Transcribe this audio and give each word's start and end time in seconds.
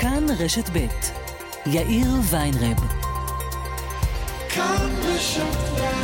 כאן 0.00 0.26
רשת 0.38 0.70
ב' 0.72 0.86
יאיר 1.66 2.08
ויינרב. 2.30 2.76
כאן 4.48 4.90
רשת 5.04 5.97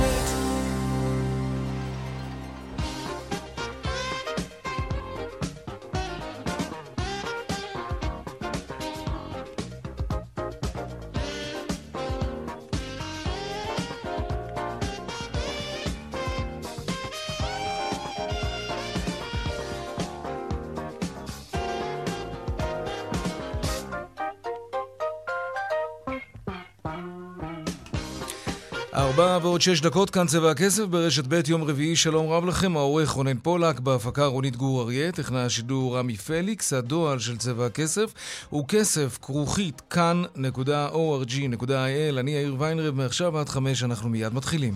שש 29.65 29.81
דקות, 29.81 30.11
כאן 30.11 30.27
צבע 30.27 30.51
הכסף 30.51 30.85
ברשת 30.85 31.25
ב' 31.29 31.41
יום 31.49 31.65
רביעי, 31.65 31.97
שלום 31.97 32.31
רב 32.31 32.45
לכם, 32.45 32.77
העורך 32.77 33.11
רונן 33.11 33.39
פולק, 33.39 33.81
בהפקה 33.81 34.27
רונית 34.27 34.57
גור 34.57 34.83
אריה, 34.83 35.13
טכנאי 35.13 35.41
השידור 35.41 35.99
רמי 35.99 36.17
פליקס, 36.17 36.73
הדועל 36.73 37.19
של 37.19 37.37
צבע 37.37 37.67
הכסף 37.67 38.13
הוא 38.51 38.69
כסף 38.69 39.19
כרוכית 39.23 39.83
כאן.org.il, 39.91 42.19
אני 42.19 42.31
יאיר 42.31 42.57
ויינרב, 42.59 42.95
מעכשיו 42.95 43.39
עד 43.39 43.49
חמש 43.49 43.83
אנחנו 43.83 44.09
מיד 44.09 44.35
מתחילים. 44.35 44.75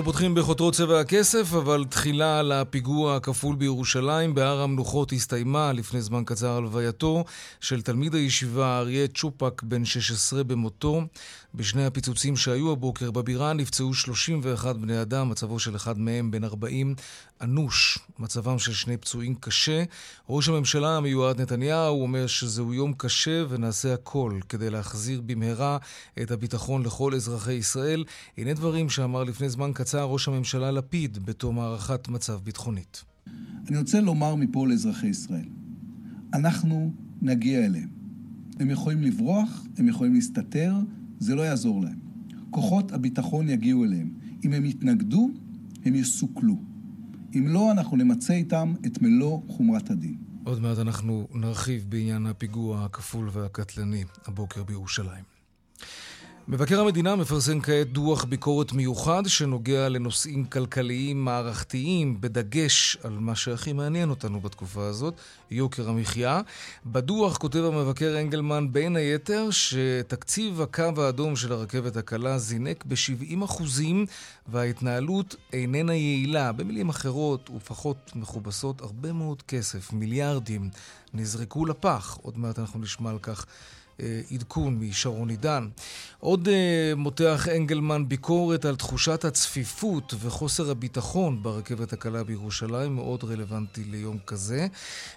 אנחנו 0.00 0.12
פותחים 0.12 0.34
בחותרות 0.34 0.74
צבע 0.74 1.00
הכסף, 1.00 1.54
אבל 1.54 1.84
תחילה 1.88 2.38
על 2.38 2.52
הפיגוע 2.52 3.16
הכפול 3.16 3.56
בירושלים. 3.56 4.34
בהר 4.34 4.60
המנוחות 4.60 5.12
הסתיימה 5.12 5.72
לפני 5.72 6.00
זמן 6.00 6.22
קצר 6.24 6.50
הלווייתו 6.50 7.24
של 7.60 7.82
תלמיד 7.82 8.14
הישיבה 8.14 8.78
אריה 8.78 9.06
צ'ופק, 9.14 9.62
בן 9.62 9.84
16 9.84 10.44
במותו. 10.44 11.02
בשני 11.54 11.86
הפיצוצים 11.86 12.36
שהיו 12.36 12.72
הבוקר 12.72 13.10
בבירה 13.10 13.52
נפצעו 13.52 13.94
31 13.94 14.76
בני 14.76 15.02
אדם, 15.02 15.28
מצבו 15.28 15.58
של 15.58 15.76
אחד 15.76 15.98
מהם 15.98 16.30
בן 16.30 16.44
40 16.44 16.94
אנוש. 17.40 17.98
מצבם 18.18 18.58
של 18.58 18.72
שני 18.72 18.96
פצועים 18.96 19.34
קשה. 19.34 19.84
ראש 20.28 20.48
הממשלה 20.48 20.96
המיועד 20.96 21.40
נתניהו 21.40 22.02
אומר 22.02 22.26
שזהו 22.26 22.74
יום 22.74 22.92
קשה 22.96 23.44
ונעשה 23.48 23.94
הכל 23.94 24.38
כדי 24.48 24.70
להחזיר 24.70 25.20
במהרה 25.26 25.78
את 26.22 26.30
הביטחון 26.30 26.82
לכל 26.82 27.14
אזרחי 27.14 27.52
ישראל. 27.52 28.04
הנה 28.38 28.54
דברים 28.54 28.90
שאמר 28.90 29.24
לפני 29.24 29.48
זמן 29.48 29.70
קצר 29.74 29.89
ראש 29.98 30.28
הממשלה 30.28 30.70
לפיד 30.70 31.18
בתום 31.24 31.58
הערכת 31.58 32.08
מצב 32.08 32.40
ביטחונית. 32.44 33.04
אני 33.68 33.78
רוצה 33.78 34.00
לומר 34.00 34.34
מפה 34.34 34.66
לאזרחי 34.66 35.06
ישראל, 35.06 35.48
אנחנו 36.34 36.92
נגיע 37.22 37.66
אליהם. 37.66 37.88
הם 38.60 38.70
יכולים 38.70 39.02
לברוח, 39.02 39.64
הם 39.78 39.88
יכולים 39.88 40.14
להסתתר, 40.14 40.74
זה 41.18 41.34
לא 41.34 41.42
יעזור 41.42 41.82
להם. 41.82 41.98
כוחות 42.50 42.92
הביטחון 42.92 43.48
יגיעו 43.48 43.84
אליהם. 43.84 44.10
אם 44.44 44.52
הם 44.52 44.64
יתנגדו, 44.64 45.30
הם 45.84 45.94
יסוכלו. 45.94 46.56
אם 47.34 47.48
לא, 47.48 47.72
אנחנו 47.72 47.96
נמצה 47.96 48.32
איתם 48.32 48.74
את 48.86 49.02
מלוא 49.02 49.40
חומרת 49.48 49.90
הדין. 49.90 50.16
עוד 50.44 50.62
מעט 50.62 50.78
אנחנו 50.78 51.28
נרחיב 51.34 51.84
בעניין 51.88 52.26
הפיגוע 52.26 52.84
הכפול 52.84 53.30
והקטלני 53.32 54.04
הבוקר 54.26 54.62
בירושלים. 54.64 55.24
מבקר 56.52 56.80
המדינה 56.80 57.16
מפרסם 57.16 57.60
כעת 57.60 57.92
דוח 57.92 58.24
ביקורת 58.24 58.72
מיוחד 58.72 59.22
שנוגע 59.26 59.88
לנושאים 59.88 60.44
כלכליים 60.44 61.24
מערכתיים, 61.24 62.20
בדגש 62.20 62.96
על 63.02 63.12
מה 63.12 63.34
שהכי 63.34 63.72
מעניין 63.72 64.10
אותנו 64.10 64.40
בתקופה 64.40 64.86
הזאת, 64.86 65.14
יוקר 65.50 65.88
המחיה. 65.88 66.40
בדוח 66.86 67.36
כותב 67.36 67.58
המבקר 67.58 68.20
אנגלמן 68.20 68.72
בין 68.72 68.96
היתר 68.96 69.48
שתקציב 69.50 70.60
הקו 70.60 71.02
האדום 71.02 71.36
של 71.36 71.52
הרכבת 71.52 71.96
הקלה 71.96 72.38
זינק 72.38 72.84
ב-70% 72.84 73.62
וההתנהלות 74.48 75.36
איננה 75.52 75.94
יעילה. 75.94 76.52
במילים 76.52 76.88
אחרות 76.88 77.50
ופחות 77.56 78.12
מכובסות, 78.14 78.80
הרבה 78.80 79.12
מאוד 79.12 79.42
כסף, 79.42 79.92
מיליארדים, 79.92 80.70
נזרקו 81.14 81.66
לפח. 81.66 82.18
עוד 82.22 82.38
מעט 82.38 82.58
אנחנו 82.58 82.80
נשמע 82.80 83.10
על 83.10 83.18
כך. 83.18 83.46
אה, 84.02 84.20
עדכון 84.30 84.78
משרון 84.80 85.30
עידן. 85.30 85.68
עוד 86.20 86.48
אה, 86.48 86.92
מותח 86.96 87.48
אנגלמן 87.56 88.08
ביקורת 88.08 88.64
על 88.64 88.76
תחושת 88.76 89.24
הצפיפות 89.24 90.14
וחוסר 90.20 90.70
הביטחון 90.70 91.42
ברכבת 91.42 91.92
הקלה 91.92 92.24
בירושלים, 92.24 92.94
מאוד 92.94 93.24
רלוונטי 93.24 93.84
ליום 93.84 94.18
כזה. 94.26 94.66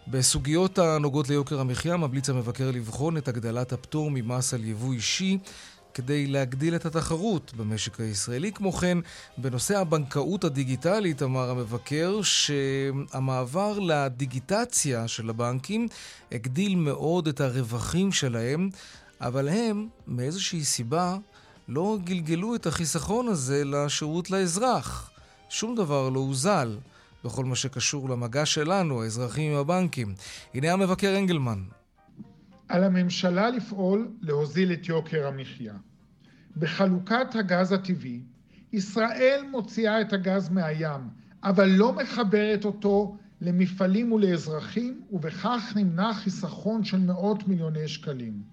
בסוגיות 0.08 0.80
הנוגעות 0.80 1.30
ליוקר 1.30 1.60
המחיה 1.60 1.98
ממליץ 1.98 2.30
המבקר 2.30 2.72
לבחון 2.72 3.18
את 3.18 3.28
הגדלת 3.28 3.74
הפטור 3.74 4.12
ממס 4.12 4.54
על 4.54 4.64
יבוא 4.64 4.94
אישי 4.94 5.38
כדי 5.94 6.28
להגדיל 6.28 6.76
את 6.76 6.86
התחרות 6.86 7.54
במשק 7.58 8.00
הישראלי. 8.00 8.52
כמו 8.52 8.72
כן, 8.72 8.98
בנושא 9.38 9.80
הבנקאות 9.80 10.44
הדיגיטלית 10.44 11.24
אמר 11.24 11.50
המבקר 11.50 12.22
שהמעבר 12.22 13.80
לדיגיטציה 13.80 15.08
של 15.08 15.30
הבנקים 15.30 15.88
הגדיל 16.32 16.76
מאוד 16.76 17.28
את 17.28 17.42
הרווחים 17.42 18.12
שלהם, 18.12 18.70
אבל 19.24 19.50
הם, 19.50 19.88
מאיזושהי 20.08 20.64
סיבה, 20.64 21.18
לא 21.68 21.98
גלגלו 22.04 22.56
את 22.56 22.66
החיסכון 22.66 23.28
הזה 23.28 23.64
לשירות 23.66 24.32
לאזרח. 24.32 25.12
שום 25.50 25.76
דבר 25.76 26.10
לא 26.10 26.20
הוזל 26.20 26.78
בכל 27.26 27.46
מה 27.46 27.56
שקשור 27.56 28.10
למגע 28.10 28.46
שלנו, 28.46 29.04
האזרחים 29.04 29.52
עם 29.52 29.58
הבנקים. 29.58 30.14
הנה 30.54 30.72
המבקר 30.72 31.18
אנגלמן. 31.18 31.60
על 32.70 32.84
הממשלה 32.84 33.50
לפעול 33.50 34.12
להוזיל 34.22 34.74
את 34.74 34.90
יוקר 34.90 35.28
המחיה. 35.28 35.74
בחלוקת 36.58 37.36
הגז 37.36 37.72
הטבעי, 37.72 38.22
ישראל 38.74 39.44
מוציאה 39.52 40.02
את 40.02 40.14
הגז 40.14 40.50
מהים, 40.50 41.02
אבל 41.44 41.70
לא 41.70 41.94
מחברת 41.94 42.66
אותו 42.66 43.18
למפעלים 43.42 44.12
ולאזרחים, 44.12 45.02
ובכך 45.12 45.74
נמנע 45.76 46.14
חיסכון 46.14 46.84
של 46.84 47.00
מאות 47.00 47.48
מיליוני 47.48 47.88
שקלים. 47.88 48.53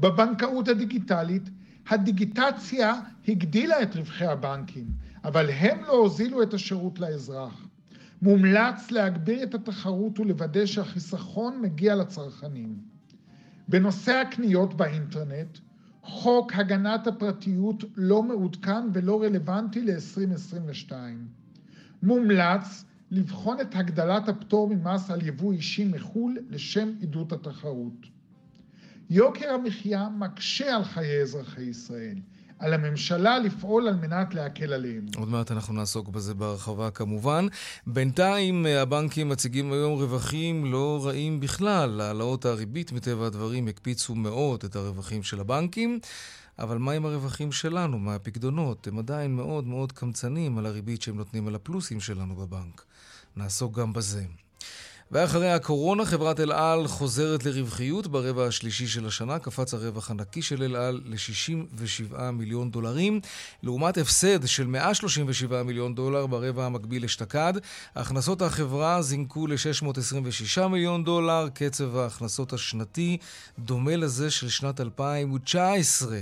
בבנקאות 0.00 0.68
הדיגיטלית, 0.68 1.50
הדיגיטציה 1.88 3.00
הגדילה 3.28 3.82
את 3.82 3.96
רווחי 3.96 4.26
הבנקים, 4.26 4.86
אבל 5.24 5.50
הם 5.50 5.82
לא 5.82 5.92
הוזילו 5.92 6.42
את 6.42 6.54
השירות 6.54 6.98
לאזרח. 6.98 7.66
מומלץ 8.22 8.90
להגביר 8.90 9.42
את 9.42 9.54
התחרות 9.54 10.20
ולוודא 10.20 10.66
שהחיסכון 10.66 11.60
מגיע 11.62 11.94
לצרכנים. 11.94 12.78
בנושא 13.68 14.12
הקניות 14.12 14.74
באינטרנט, 14.74 15.58
חוק 16.02 16.52
הגנת 16.54 17.06
הפרטיות 17.06 17.84
לא 17.96 18.22
מעודכן 18.22 18.88
ולא 18.92 19.22
רלוונטי 19.22 19.80
ל-2022. 19.80 20.92
מומלץ 22.02 22.84
לבחון 23.10 23.60
את 23.60 23.76
הגדלת 23.76 24.28
הפטור 24.28 24.68
ממס 24.68 25.10
על 25.10 25.26
יבוא 25.26 25.52
אישי 25.52 25.84
מחו"ל 25.84 26.38
לשם 26.50 26.88
עידוד 27.00 27.32
התחרות. 27.32 28.17
יוקר 29.10 29.50
המחיה 29.50 30.08
מקשה 30.18 30.76
על 30.76 30.84
חיי 30.84 31.22
אזרחי 31.22 31.62
ישראל. 31.62 32.14
על 32.58 32.74
הממשלה 32.74 33.38
לפעול 33.38 33.88
על 33.88 33.94
מנת 33.94 34.34
להקל 34.34 34.72
עליהם. 34.72 35.06
עוד 35.16 35.28
מעט 35.28 35.52
אנחנו 35.52 35.74
נעסוק 35.74 36.08
בזה 36.08 36.34
בהרחבה 36.34 36.90
כמובן. 36.90 37.46
בינתיים 37.86 38.66
הבנקים 38.66 39.28
מציגים 39.28 39.72
היום 39.72 39.92
רווחים 39.92 40.72
לא 40.72 41.00
רעים 41.04 41.40
בכלל. 41.40 42.00
העלאות 42.00 42.44
הריבית 42.44 42.92
מטבע 42.92 43.26
הדברים 43.26 43.68
הקפיצו 43.68 44.14
מאוד 44.14 44.64
את 44.64 44.76
הרווחים 44.76 45.22
של 45.22 45.40
הבנקים. 45.40 46.00
אבל 46.58 46.78
מה 46.78 46.92
עם 46.92 47.06
הרווחים 47.06 47.52
שלנו 47.52 47.98
מהפקדונות? 47.98 48.86
הם 48.86 48.98
עדיין 48.98 49.36
מאוד 49.36 49.66
מאוד 49.66 49.92
קמצנים 49.92 50.58
על 50.58 50.66
הריבית 50.66 51.02
שהם 51.02 51.16
נותנים 51.16 51.48
על 51.48 51.54
הפלוסים 51.54 52.00
שלנו 52.00 52.36
בבנק. 52.36 52.84
נעסוק 53.36 53.78
גם 53.78 53.92
בזה. 53.92 54.24
ואחרי 55.12 55.52
הקורונה, 55.52 56.04
חברת 56.04 56.40
אל 56.40 56.52
על 56.52 56.86
חוזרת 56.86 57.44
לרווחיות 57.44 58.06
ברבע 58.06 58.46
השלישי 58.46 58.86
של 58.86 59.06
השנה. 59.06 59.38
קפץ 59.38 59.74
הרווח 59.74 60.10
הנקי 60.10 60.42
של 60.42 60.62
אל 60.62 60.76
על 60.76 61.00
ל-67 61.04 62.30
מיליון 62.32 62.70
דולרים, 62.70 63.20
לעומת 63.62 63.98
הפסד 63.98 64.46
של 64.46 64.66
137 64.66 65.62
מיליון 65.62 65.94
דולר 65.94 66.26
ברבע 66.26 66.66
המקביל 66.66 67.04
אשתקד. 67.04 67.52
הכנסות 67.94 68.42
החברה 68.42 69.02
זינקו 69.02 69.46
ל-626 69.46 70.66
מיליון 70.66 71.04
דולר, 71.04 71.48
קצב 71.54 71.96
ההכנסות 71.96 72.52
השנתי 72.52 73.16
דומה 73.58 73.96
לזה 73.96 74.30
של 74.30 74.48
שנת 74.48 74.80
2019. 74.80 76.18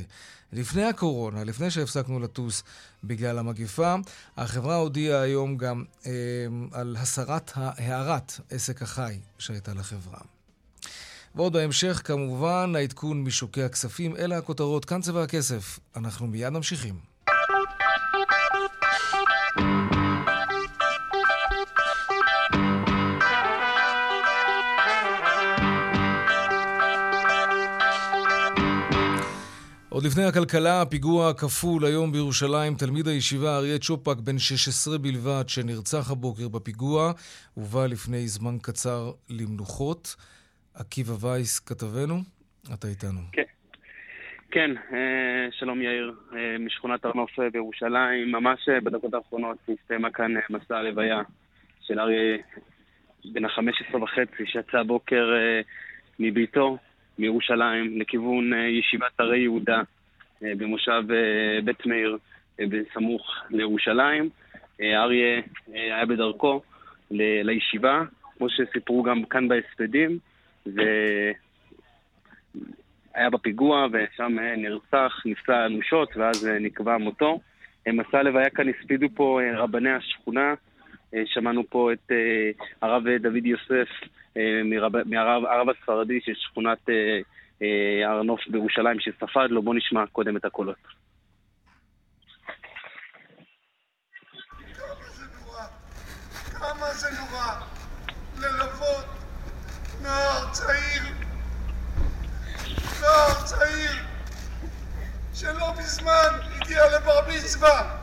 לפני 0.53 0.85
הקורונה, 0.85 1.45
לפני 1.45 1.71
שהפסקנו 1.71 2.21
לטוס 2.21 2.63
בגלל 3.05 3.39
המגיפה, 3.39 3.95
החברה 4.37 4.77
הודיעה 4.77 5.21
היום 5.21 5.57
גם 5.57 5.85
אה, 6.07 6.11
על 6.73 6.97
הסרת 6.99 7.51
הערת 7.55 8.33
עסק 8.51 8.83
החי 8.83 9.19
שהייתה 9.39 9.75
לחברה. 9.75 10.21
ועוד 11.35 11.53
בהמשך, 11.53 12.01
כמובן, 12.05 12.73
העדכון 12.77 13.25
משוקי 13.25 13.63
הכספים. 13.63 14.17
אלה 14.17 14.39
הכותרות, 14.39 14.85
כאן 14.85 15.01
צבע 15.01 15.23
הכסף. 15.23 15.79
אנחנו 15.97 16.27
מיד 16.27 16.49
ממשיכים. 16.49 17.16
עוד 29.97 30.05
לפני 30.05 30.25
הכלכלה, 30.25 30.83
הפיגוע 30.83 31.31
הכפול 31.31 31.85
היום 31.85 32.13
בירושלים, 32.13 32.75
תלמיד 32.75 33.09
הישיבה 33.09 33.57
אריה 33.57 33.79
צ'ופק, 33.79 34.17
בן 34.25 34.39
16 34.39 34.99
בלבד, 34.99 35.45
שנרצח 35.49 36.11
הבוקר 36.11 36.49
בפיגוע, 36.49 37.13
הובא 37.55 37.87
לפני 37.87 38.29
זמן 38.29 38.57
קצר 38.63 39.11
למנוחות. 39.31 40.17
עקיבא 40.75 41.27
וייס, 41.27 41.59
כתבנו, 41.59 42.15
אתה 42.75 42.89
איתנו. 42.89 43.21
כן, 43.33 43.43
כן 44.51 44.71
אה, 44.93 45.49
שלום 45.51 45.83
יאיר, 45.83 46.15
אה, 46.37 46.57
משכונת 46.59 47.05
הר 47.05 47.13
נוף 47.15 47.31
בירושלים. 47.53 48.33
ממש 48.33 48.69
אה, 48.69 48.81
בדקות 48.81 49.15
האחרונות 49.15 49.57
הסתיימה 49.69 50.11
כאן 50.11 50.35
מסע 50.51 50.77
הלוויה 50.77 51.23
של 51.81 52.01
אריה 52.01 52.37
בן 53.25 53.45
ה-15 53.45 53.97
וחצי, 53.97 54.47
שיצא 54.47 54.79
הבוקר 54.79 55.27
מביתו 56.19 56.79
מירושלים 57.19 58.01
לכיוון 58.01 58.53
ישיבת 58.69 59.21
הרי 59.21 59.39
יהודה 59.39 59.83
במושב 60.43 61.03
בית 61.65 61.87
מאיר 61.87 62.19
בסמוך 62.59 63.35
לירושלים. 63.51 64.31
אריה 64.81 65.41
היה 65.73 66.07
בדרכו 66.07 66.63
לישיבה, 67.11 68.03
כמו 68.39 68.47
שסיפרו 68.51 69.03
גם 69.03 69.25
כאן 69.25 69.49
בהספדים. 69.49 70.19
והיה 70.67 71.35
בפיגוע, 73.33 73.87
ושם 73.93 74.37
נרצח, 74.57 75.23
נפצע 75.25 75.67
אנושות, 75.67 76.17
ואז 76.17 76.49
נקבע 76.61 76.99
מותו. 76.99 77.41
מסע 77.93 78.19
הלוויה 78.19 78.51
כאן 78.51 78.67
הספידו 78.69 79.07
פה 79.15 79.41
אה, 79.43 79.61
רבני 79.61 79.91
השכונה. 79.91 80.55
אה, 81.15 81.23
שמענו 81.27 81.62
פה 81.71 81.93
את 81.93 82.11
אה, 82.11 82.51
הרב 82.83 83.03
דוד 83.21 83.47
יוסף 83.47 83.89
מהרב 85.05 85.71
הספרדי 85.71 86.21
של 86.25 86.33
שכונת 86.35 86.79
הר 88.06 88.23
נוף 88.23 88.41
בירושלים 88.49 89.00
שספד 89.00 89.47
לו. 89.50 89.62
בואו 89.62 89.77
נשמע 89.77 90.06
קודם 90.12 90.37
את 90.37 90.44
הקולות. 90.44 90.77
כמה 96.53 96.93
זה 96.93 97.09
נורא 97.21 97.61
ללוות 98.38 99.06
נוער 100.03 100.53
צעיר, 100.53 101.03
נוער 103.00 103.44
צעיר, 103.44 103.93
שלא 105.35 105.73
מזמן 105.79 106.29
הגיע 106.56 106.83
לבר 106.97 107.21
מצווה, 107.29 107.99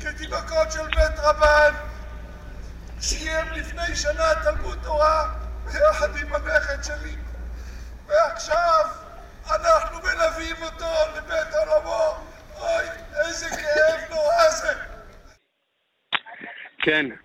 כתינוקות 0.00 0.72
של 0.72 0.86
בית 0.86 1.18
רבן, 1.18 1.74
סיים 3.00 3.46
לפני 3.52 3.96
שנה 3.96 4.34
תלמוד 4.44 4.78
תורה 4.82 5.34
ביחד 5.64 6.16
עם 6.16 6.34
הנכד 6.34 6.84
שלי, 6.84 7.16
ועכשיו 8.06 8.84
אנחנו 9.50 9.98
מלווים 9.98 10.56
אותו 10.62 10.86
לבית 11.16 11.54
עולמו. 11.54 12.16
אוי, 12.60 12.84
איזה 13.26 13.48
כאב 13.48 14.10
נורא 14.10 14.50
זה. 14.50 14.72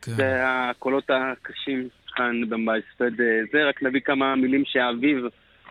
כן, 0.05 0.11
זה 0.11 0.41
הקולות 0.45 1.09
הקשים 1.09 1.89
כאן 2.15 2.41
בהספד 2.65 3.21
אה, 3.21 3.39
זה, 3.51 3.65
רק 3.65 3.83
נביא 3.83 4.01
כמה 4.01 4.35
מילים 4.35 4.63
שאביו 4.65 5.25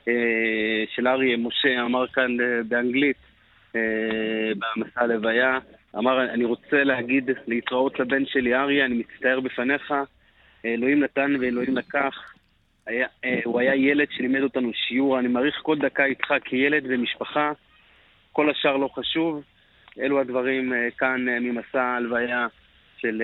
אה, 0.08 0.84
של 0.94 1.08
אריה, 1.08 1.36
משה, 1.36 1.82
אמר 1.82 2.06
כאן 2.06 2.40
אה, 2.40 2.62
באנגלית 2.68 3.16
במסע 4.58 5.00
הלוויה. 5.00 5.58
אמר, 5.98 6.24
אני 6.34 6.44
רוצה 6.44 6.84
להגיד 6.84 7.30
להתראות 7.46 8.00
לבן 8.00 8.26
שלי 8.26 8.54
אריה, 8.54 8.84
אני 8.84 8.94
מצטער 8.94 9.40
בפניך, 9.40 9.94
אלוהים 10.64 11.00
נתן 11.00 11.36
ואלוהים 11.40 11.76
לקח. 11.76 12.32
היה, 12.86 13.06
הוא 13.44 13.60
היה 13.60 13.74
ילד 13.74 14.06
שלימד 14.10 14.42
אותנו 14.42 14.70
שיעור, 14.74 15.18
אני 15.18 15.28
מעריך 15.28 15.54
כל 15.62 15.78
דקה 15.78 16.04
איתך 16.04 16.34
כילד 16.44 16.82
ומשפחה, 16.88 17.52
כל 18.32 18.50
השאר 18.50 18.76
לא 18.76 18.88
חשוב. 18.94 19.42
אלו 20.00 20.20
הדברים 20.20 20.72
כאן 20.98 21.24
ממסע 21.28 21.82
הלוויה 21.82 22.46
של 23.02 23.22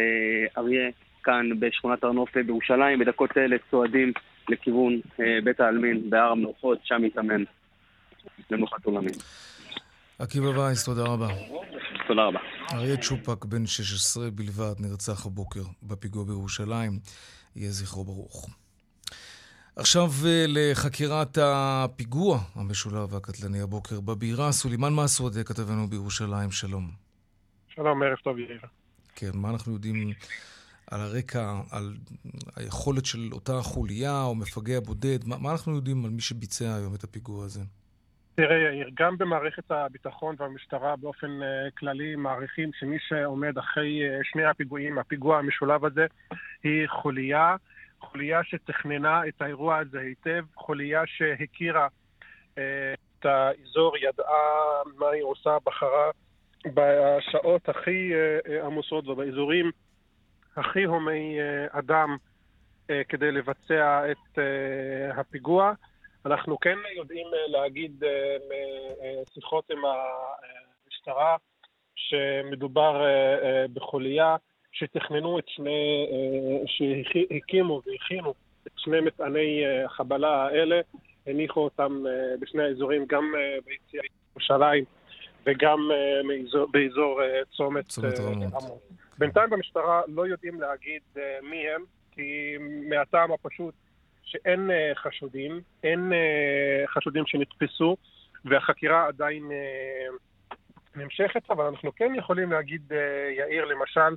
אריה. 0.59 0.91
כאן 1.29 1.61
בשכונת 1.61 2.05
הר 2.05 2.13
נוף 2.13 2.37
בירושלים. 2.37 2.99
בדקות 2.99 3.31
אלה 3.37 3.57
צועדים 3.71 4.13
לכיוון 4.49 5.01
אה, 5.21 5.39
בית 5.45 5.61
העלמין 5.61 6.11
בהר 6.11 6.31
המנוחות, 6.31 6.79
שם 6.85 7.05
יתאמן 7.05 7.45
למנוחת 8.51 8.85
עולמים. 8.85 9.15
עקיבא 10.19 10.47
וייס, 10.47 10.85
תודה 10.85 11.03
רבה. 11.03 11.29
תודה 12.09 12.23
רבה. 12.23 12.39
אריה 12.75 12.97
צ'ופק, 12.97 13.45
בן 13.45 13.67
16 13.67 14.31
בלבד, 14.31 14.75
נרצח 14.81 15.27
הבוקר 15.27 15.61
בפיגוע 15.83 16.25
בירושלים. 16.25 16.93
יהיה 17.57 17.71
זכרו 17.71 18.05
ברוך. 18.05 18.49
עכשיו 19.77 20.09
אה, 20.27 20.45
לחקירת 20.49 21.39
הפיגוע 21.43 22.39
המשולב 22.55 23.13
והקטלני 23.13 23.61
הבוקר 23.61 24.01
בבירה. 24.01 24.53
סולימאן 24.53 24.93
מסעוד, 24.93 25.33
כתבנו 25.47 25.87
בירושלים, 25.87 26.51
שלום. 26.51 26.85
שלום, 27.75 28.03
ערב 28.03 28.17
טוב, 28.25 28.39
יאיר. 28.39 28.78
כן, 29.19 29.31
מה 29.35 29.51
אנחנו 29.51 29.73
יודעים 29.73 30.13
על 30.91 31.01
הרקע, 31.01 31.61
על 31.73 31.95
היכולת 32.57 33.07
של 33.07 33.29
אותה 33.33 33.53
חוליה 33.63 34.23
או 34.23 34.35
מפגע 34.35 34.81
בודד? 34.81 35.19
מה, 35.27 35.37
מה 35.39 35.53
אנחנו 35.53 35.77
יודעים 35.77 36.05
על 36.05 36.11
מי 36.11 36.21
שביצע 36.21 36.75
היום 36.75 36.95
את 36.95 37.05
הפיגוע 37.05 37.45
הזה? 37.45 37.61
תראה, 38.35 38.57
יאיר, 38.57 38.91
גם 38.95 39.19
במערכת 39.19 39.71
הביטחון 39.71 40.35
והמשטרה 40.39 40.97
באופן 40.97 41.41
uh, 41.41 41.71
כללי 41.79 42.17
מעריכים 42.17 42.71
שמי 42.79 42.97
שעומד 43.09 43.59
אחרי 43.59 44.01
uh, 44.03 44.25
שני 44.25 44.45
הפיגועים, 44.45 44.99
הפיגוע 44.99 45.39
המשולב 45.39 45.85
הזה, 45.85 46.07
היא 46.63 46.89
חוליה, 46.89 47.57
חוליה 48.01 48.41
שתכננה 48.45 49.29
את 49.29 49.43
האירוע 49.43 49.79
הזה 49.79 50.01
היטב, 50.01 50.45
חוליה 50.55 51.03
שהכירה 51.07 51.87
uh, 52.55 52.59
את 53.21 53.27
האזור, 53.27 53.97
ידעה 53.97 54.83
מה 54.99 55.07
היא 55.09 55.23
עושה, 55.23 55.57
בחרה 55.67 56.11
בשעות 56.67 57.69
הכי 57.69 58.13
uh, 58.13 58.67
עמוסות 58.67 59.09
ובאזורים 59.09 59.71
הכי 60.59 60.85
הומי 60.85 61.41
אה, 61.41 61.79
אדם 61.79 62.17
אה, 62.91 63.03
כדי 63.09 63.33
לבצע 63.33 64.11
את 64.11 64.39
אה, 64.39 65.21
הפיגוע. 65.21 65.73
אנחנו 66.27 66.61
כן 66.61 66.79
יודעים 66.97 67.27
להגיד 67.47 68.03
משיחות 69.29 69.71
עם 69.71 69.79
המשטרה 69.85 71.37
שמדובר 71.95 73.05
בחוליה 73.73 74.37
שתכננו 74.73 75.39
את 75.39 75.45
שני, 75.49 76.07
שהקימו 76.67 77.83
והכינו 77.87 78.35
את 78.67 78.73
שני 78.77 79.01
מטעני 79.01 79.63
החבלה 79.85 80.47
האלה, 80.47 80.81
הניחו 81.27 81.61
אותם 81.61 82.05
בשני 82.41 82.63
האזורים, 82.63 83.05
גם 83.09 83.33
ביציאה 83.65 84.03
ירושלים 84.31 84.85
וגם 85.47 85.91
באזור 86.71 87.21
צומת 87.57 87.99
רמות. 87.99 88.83
בינתיים 89.19 89.51
במשטרה 89.51 90.03
לא 90.09 90.27
יודעים 90.27 90.61
להגיד 90.61 91.03
מי 91.43 91.69
הם, 91.69 91.83
כי 92.13 92.57
מהטעם 92.89 93.33
הפשוט 93.33 93.75
שאין 94.23 94.71
חשודים, 94.95 95.61
אין 95.83 96.13
חשודים 96.87 97.27
שנתפסו, 97.27 97.97
והחקירה 98.45 99.07
עדיין 99.07 99.51
נמשכת, 100.97 101.51
אבל 101.51 101.65
אנחנו 101.65 101.95
כן 101.97 102.13
יכולים 102.17 102.53
להגיד, 102.53 102.93
יאיר, 103.39 103.65
למשל, 103.65 104.17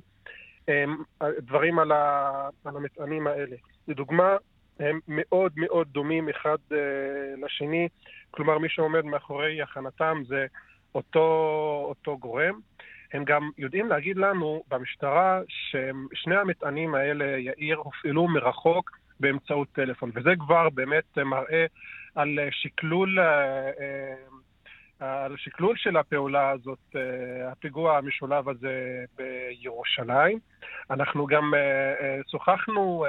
דברים 1.38 1.78
על, 1.78 1.92
ה, 1.92 2.48
על 2.64 2.76
המטענים 2.76 3.26
האלה. 3.26 3.56
לדוגמה, 3.88 4.36
הם 4.80 5.00
מאוד 5.08 5.52
מאוד 5.56 5.88
דומים 5.88 6.28
אחד 6.28 6.58
לשני, 7.44 7.88
כלומר 8.30 8.58
מי 8.58 8.68
שעומד 8.68 9.04
מאחורי 9.04 9.62
הכנתם 9.62 10.22
זה 10.26 10.46
אותו, 10.94 11.84
אותו 11.88 12.18
גורם. 12.18 12.60
הם 13.12 13.24
גם 13.24 13.50
יודעים 13.58 13.88
להגיד 13.88 14.16
לנו 14.16 14.62
במשטרה 14.68 15.40
ששני 15.48 16.36
המטענים 16.36 16.94
האלה, 16.94 17.38
יאיר, 17.38 17.76
הופעלו 17.76 18.28
מרחוק 18.28 18.90
באמצעות 19.20 19.68
טלפון, 19.72 20.10
וזה 20.14 20.30
כבר 20.38 20.68
באמת 20.70 21.18
מראה 21.18 21.66
על 22.14 22.38
שקלול, 22.50 23.18
אה, 23.20 23.70
אה, 25.02 25.24
על 25.24 25.36
שקלול 25.36 25.76
של 25.76 25.96
הפעולה 25.96 26.50
הזאת, 26.50 26.96
אה, 26.96 27.52
הפיגוע 27.52 27.98
המשולב 27.98 28.48
הזה 28.48 29.04
בירושלים. 29.16 30.38
אנחנו 30.90 31.26
גם 31.26 31.52
שוחחנו 32.30 33.04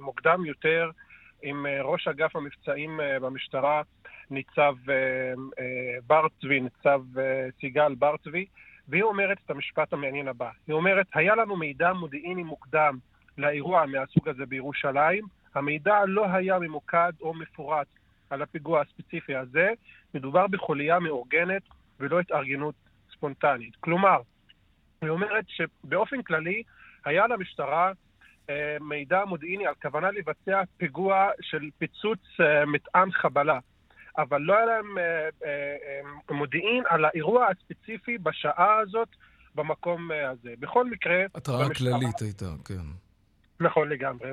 מוקדם 0.00 0.44
יותר 0.44 0.90
עם 1.42 1.66
ראש 1.84 2.08
אגף 2.08 2.36
המבצעים 2.36 3.00
במשטרה, 3.20 3.82
ניצב 4.30 4.74
בר 6.06 6.26
צבי, 6.40 6.60
ניצב 6.60 7.02
סיגל 7.60 7.94
בר 7.94 8.16
צבי, 8.24 8.46
והיא 8.88 9.02
אומרת 9.02 9.38
את 9.44 9.50
המשפט 9.50 9.92
המעניין 9.92 10.28
הבא. 10.28 10.50
היא 10.66 10.74
אומרת, 10.74 11.06
היה 11.14 11.34
לנו 11.34 11.56
מידע 11.56 11.92
מודיעיני 11.92 12.42
מוקדם 12.42 12.98
לאירוע 13.38 13.86
מהסוג 13.86 14.28
הזה 14.28 14.46
בירושלים, 14.46 15.24
המידע 15.54 16.04
לא 16.06 16.26
היה 16.28 16.58
ממוקד 16.58 17.12
או 17.20 17.34
מפורט 17.34 17.86
על 18.30 18.42
הפיגוע 18.42 18.80
הספציפי 18.80 19.36
הזה, 19.36 19.72
מדובר 20.14 20.46
בחוליה 20.46 20.98
מאורגנת 20.98 21.62
ולא 22.00 22.20
התארגנות 22.20 22.74
ספונטנית. 23.12 23.76
כלומר, 23.80 24.20
היא 25.02 25.10
אומרת 25.10 25.44
שבאופן 25.48 26.22
כללי 26.22 26.62
היה 27.04 27.26
למשטרה 27.26 27.86
אה, 27.86 27.92
מידע 28.80 29.24
מודיעיני 29.24 29.66
על 29.66 29.74
כוונה 29.82 30.10
לבצע 30.10 30.62
פיגוע 30.76 31.30
של 31.40 31.68
פיצוץ 31.78 32.20
אה, 32.40 32.66
מטען 32.66 33.10
חבלה. 33.12 33.58
אבל 34.18 34.40
לא 34.40 34.56
היה 34.56 34.66
להם 34.66 34.98
אה, 34.98 35.28
אה, 35.44 36.34
מודיעין 36.34 36.84
על 36.88 37.04
האירוע 37.04 37.46
הספציפי 37.46 38.18
בשעה 38.18 38.78
הזאת 38.78 39.08
במקום 39.54 40.12
אה, 40.12 40.30
הזה. 40.30 40.54
בכל 40.58 40.90
מקרה... 40.90 41.24
התראה 41.34 41.68
במשטרה... 41.68 41.98
כללית 41.98 42.20
הייתה, 42.20 42.46
כן. 42.64 42.84
נכון 43.60 43.88
לגמרי. 43.88 44.30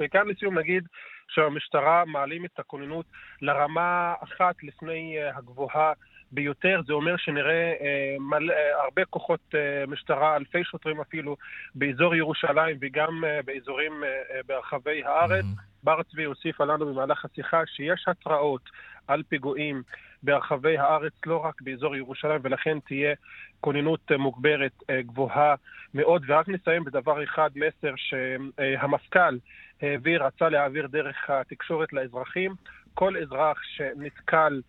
וכאן 0.00 0.28
לסיום 0.28 0.58
נגיד 0.58 0.84
שהמשטרה 1.28 2.04
מעלים 2.04 2.44
את 2.44 2.58
הכוננות 2.58 3.06
לרמה 3.42 4.14
אחת 4.20 4.54
לפני 4.62 5.16
הגבוהה 5.34 5.92
ביותר. 6.32 6.80
זה 6.86 6.92
אומר 6.92 7.16
שנראה 7.16 7.72
אה, 7.80 8.16
מלא, 8.20 8.52
אה, 8.52 8.82
הרבה 8.84 9.04
כוחות 9.04 9.40
אה, 9.54 9.84
משטרה, 9.86 10.36
אלפי 10.36 10.64
שוטרים 10.64 11.00
אפילו, 11.00 11.36
באזור 11.74 12.14
ירושלים 12.14 12.76
וגם 12.80 13.24
אה, 13.24 13.40
באזורים 13.44 14.04
אה, 14.04 14.08
אה 14.08 14.40
ברחבי 14.46 15.04
הארץ. 15.04 15.44
Mm-hmm. 15.44 15.72
בר 15.84 16.02
צבי 16.02 16.24
הוסיפה 16.24 16.64
לנו 16.64 16.86
במהלך 16.86 17.24
השיחה 17.24 17.62
שיש 17.66 18.04
התראות 18.08 18.70
על 19.08 19.22
פיגועים 19.28 19.82
ברחבי 20.22 20.78
הארץ, 20.78 21.12
לא 21.26 21.36
רק 21.36 21.62
באזור 21.62 21.96
ירושלים, 21.96 22.40
ולכן 22.42 22.78
תהיה 22.80 23.14
כוננות 23.60 24.12
מוגברת 24.18 24.72
אה, 24.90 25.02
גבוהה 25.02 25.54
מאוד. 25.94 26.24
ורק 26.26 26.48
נסיים 26.48 26.84
בדבר 26.84 27.24
אחד, 27.24 27.50
מסר 27.56 27.94
שהמפכ"ל 27.96 29.38
העביר, 29.82 30.24
רצה 30.24 30.48
להעביר 30.48 30.86
דרך 30.86 31.30
התקשורת 31.30 31.92
לאזרחים. 31.92 32.54
כל 32.94 33.16
אזרח 33.16 33.62
שנתקל 33.62 34.60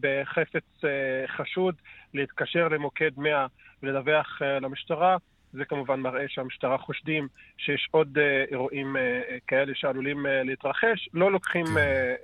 בחפץ 0.00 0.84
אה, 0.84 1.24
חשוד, 1.36 1.74
להתקשר 2.14 2.68
למוקד 2.68 3.10
100 3.16 3.46
ולדווח 3.82 4.42
אה, 4.42 4.60
למשטרה. 4.60 5.16
זה 5.52 5.64
כמובן 5.64 6.00
מראה 6.00 6.24
שהמשטרה 6.28 6.78
חושדים 6.78 7.28
שיש 7.58 7.88
עוד 7.90 8.18
אה, 8.18 8.44
אירועים 8.50 8.96
כאלה 9.46 9.72
שעלולים 9.74 10.26
להתרחש, 10.44 11.08
לא 11.12 11.32
לוקחים 11.32 11.66
כן. 11.66 12.14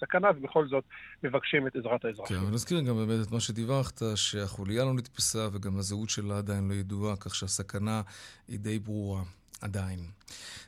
סכנה 0.00 0.28
ובכל 0.36 0.68
זאת 0.68 0.84
מבקשים 1.22 1.66
את 1.66 1.76
עזרת 1.76 2.04
האזרחים. 2.04 2.36
כן, 2.36 2.44
ונזכיר 2.46 2.80
גם 2.80 2.96
באמת 2.96 3.26
את 3.26 3.32
מה 3.32 3.40
שדיווחת, 3.40 4.02
שהחוליה 4.14 4.84
לא 4.84 4.94
נתפסה 4.94 5.48
וגם 5.52 5.78
הזהות 5.78 6.10
שלה 6.10 6.38
עדיין 6.38 6.68
לא 6.68 6.74
ידועה, 6.74 7.16
כך 7.16 7.34
שהסכנה 7.34 8.02
היא 8.48 8.58
די 8.58 8.78
ברורה 8.78 9.22
עדיין. 9.62 9.98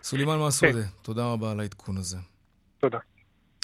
סולימאן 0.03 0.39
מסעודה, 0.47 0.83
כן. 0.83 0.89
תודה 1.03 1.33
רבה 1.33 1.51
על 1.51 1.61
העדכון 1.61 1.97
הזה. 1.97 2.17
תודה. 2.79 2.99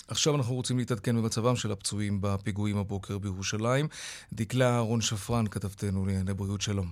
עכשיו 0.09 0.37
אנחנו 0.37 0.55
רוצים 0.55 0.79
להתעדכן 0.79 1.17
במצבם 1.17 1.57
של 1.57 1.73
הפצועים 1.73 2.21
בפיגועים 2.21 2.79
הבוקר 2.79 3.19
בירושלים. 3.19 3.87
דקלה 4.33 4.65
אהרון 4.65 5.01
שפרן, 5.01 5.47
כתבתנו 5.47 6.07
לענייני 6.07 6.35
בריאות, 6.35 6.61
שלום. 6.61 6.87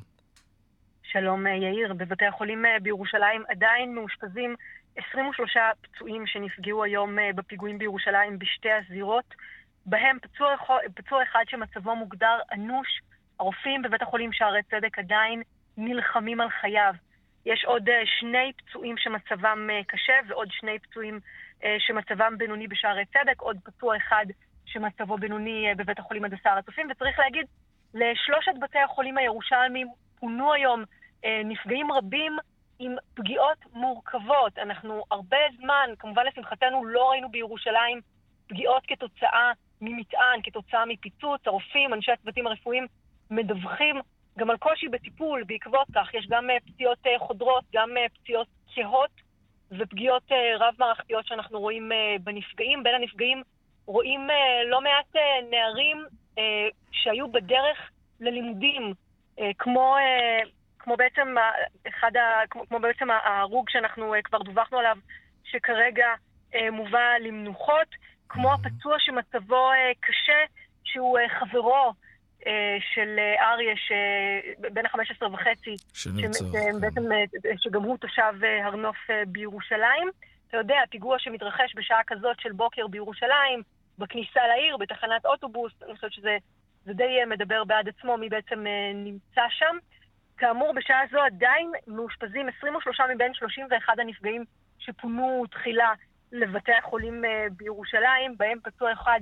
שלום 1.03 1.47
אה, 1.47 1.53
יאיר, 1.53 1.95
בבתי 1.95 2.27
החולים 2.27 2.67
אה, 2.67 2.81
בירושלים 2.83 3.43
עדיין 3.49 3.95
מאושפזים 3.95 4.55
23 4.97 5.57
פצועים 5.83 6.27
שנפגעו 6.27 6.85
היום 6.85 7.19
אה, 7.19 7.31
בפיגועים 7.35 7.79
בירושלים 7.79 8.39
בשתי 8.39 8.69
הזירות, 8.73 9.35
בהם 9.87 10.19
פצוע, 10.23 10.49
פצוע 10.95 11.23
אחד 11.23 11.45
שמצבו 11.49 11.97
מוגדר 11.97 12.39
אנוש. 12.53 13.01
הרופאים 13.41 13.83
בבית 13.83 14.03
החולים 14.03 14.33
שערי 14.33 14.63
צדק 14.63 14.99
עדיין 14.99 15.43
נלחמים 15.77 16.41
על 16.41 16.51
חייו. 16.61 16.95
יש 17.47 17.65
עוד 17.65 17.89
שני 18.21 18.53
פצועים 18.57 18.97
שמצבם 18.99 19.69
קשה 19.87 20.13
ועוד 20.29 20.49
שני 20.51 20.79
פצועים 20.79 21.21
שמצבם 21.79 22.39
בינוני 22.39 22.69
בשערי 22.69 23.05
צדק, 23.05 23.41
עוד 23.41 23.57
פצוע 23.65 23.97
אחד 23.97 24.27
שמצבו 24.67 25.17
בינוני 25.17 25.69
אה, 25.69 25.75
בבית 25.75 25.99
החולים 25.99 26.25
הדסה 26.25 26.51
הר 26.51 26.59
הצופים, 26.59 26.89
וצריך 26.91 27.19
להגיד, 27.19 27.47
לשלושת 27.95 28.53
בתי 28.61 28.79
החולים 28.79 29.19
הירושלמיים 29.19 29.89
פונו 30.21 30.53
היום 30.53 30.85
אה, 31.25 31.41
נפגעים 31.45 31.93
רבים 31.93 32.37
עם 32.79 32.97
פגיעות 33.15 33.59
מורכבות. 33.73 34.59
אנחנו 34.59 35.05
הרבה 35.11 35.37
זמן, 35.59 35.91
כמובן 35.99 36.27
לשמחתנו, 36.27 36.85
לא 36.85 37.11
ראינו 37.11 37.29
בירושלים 37.29 38.01
פגיעות 38.47 38.83
כתוצאה 38.87 39.53
ממטען, 39.81 40.41
כתוצאה 40.43 40.87
מפיצוץ. 40.87 41.41
הרופאים, 41.47 41.95
אנשי 41.95 42.13
הצוותים 42.13 42.47
הרפואיים, 42.47 42.87
מדווחים 43.31 43.97
גם 44.39 44.51
על 44.51 44.57
קושי 44.57 44.89
בטיפול 44.89 45.45
בעקבות 45.45 45.87
כך. 45.95 46.15
יש 46.15 46.27
גם 46.31 46.49
פציעות 46.67 46.99
חודרות, 47.19 47.65
גם 47.75 47.91
פציעות 48.15 48.47
כהות. 48.75 49.11
ופגיעות 49.79 50.33
אה, 50.33 50.57
רב-מערכתיות 50.57 51.27
שאנחנו 51.27 51.61
רואים 51.61 51.93
אה, 51.93 52.17
בנפגעים. 52.21 52.83
בין 52.83 52.95
הנפגעים 52.95 53.43
רואים 53.87 54.31
אה, 54.31 54.65
לא 54.71 54.81
מעט 54.81 55.17
נערים 55.51 56.05
שהיו 56.93 57.33
בדרך 57.33 57.91
ללימודים, 58.21 58.95
כמו, 59.59 59.97
כמו 60.79 60.97
בעצם 60.97 61.35
אחד 61.89 62.17
ה, 62.17 62.47
כמו, 62.51 62.67
כמו 62.69 62.79
בעצם 62.79 63.11
ההרוג 63.11 63.71
שאנחנו 63.71 64.15
כבר 64.25 64.39
דווחנו 64.39 64.79
עליו, 64.79 64.97
שכרגע 65.45 66.07
מובא 66.73 67.19
למנוחות, 67.21 67.89
כמו 68.29 68.53
הפצוע 68.53 68.97
שמצבו 68.99 69.71
קשה, 70.01 70.43
שהוא 70.85 71.19
חברו 71.39 71.93
של 72.95 73.19
אה, 73.19 73.51
אריה, 73.53 73.75
בן 74.59 74.87
ה-15 74.87 75.27
וחצי. 75.33 75.77
שבעצם, 75.95 76.45
כן. 76.53 77.57
שגם 77.57 77.83
הוא 77.83 77.99
תושב 77.99 78.33
הר 78.65 78.77
נוף 78.77 78.97
בירושלים. 79.27 80.11
אתה 80.49 80.57
יודע, 80.57 80.77
פיגוע 80.91 81.19
שמתרחש 81.19 81.73
בשעה 81.77 82.01
כזאת 82.07 82.41
של 82.41 82.53
בוקר 82.53 82.87
בירושלים, 82.87 83.63
בכניסה 83.99 84.41
לעיר, 84.47 84.77
בתחנת 84.77 85.27
אוטובוס, 85.27 85.73
אני 85.87 85.95
חושבת 85.95 86.13
שזה 86.13 86.37
די 86.87 87.25
מדבר 87.27 87.65
בעד 87.65 87.89
עצמו 87.89 88.17
מי 88.17 88.29
בעצם 88.29 88.65
נמצא 88.95 89.43
שם. 89.49 89.77
כאמור, 90.39 90.73
בשעה 90.73 91.01
זו 91.11 91.19
עדיין 91.21 91.73
מאושפזים 91.87 92.49
23 92.59 93.01
מבין 93.15 93.35
31 93.35 93.99
הנפגעים 93.99 94.45
שפונו 94.79 95.45
תחילה 95.51 95.93
לבתי 96.33 96.73
החולים 96.73 97.23
בירושלים, 97.57 98.35
בהם 98.37 98.59
פצוע 98.63 98.93
אחד 98.93 99.21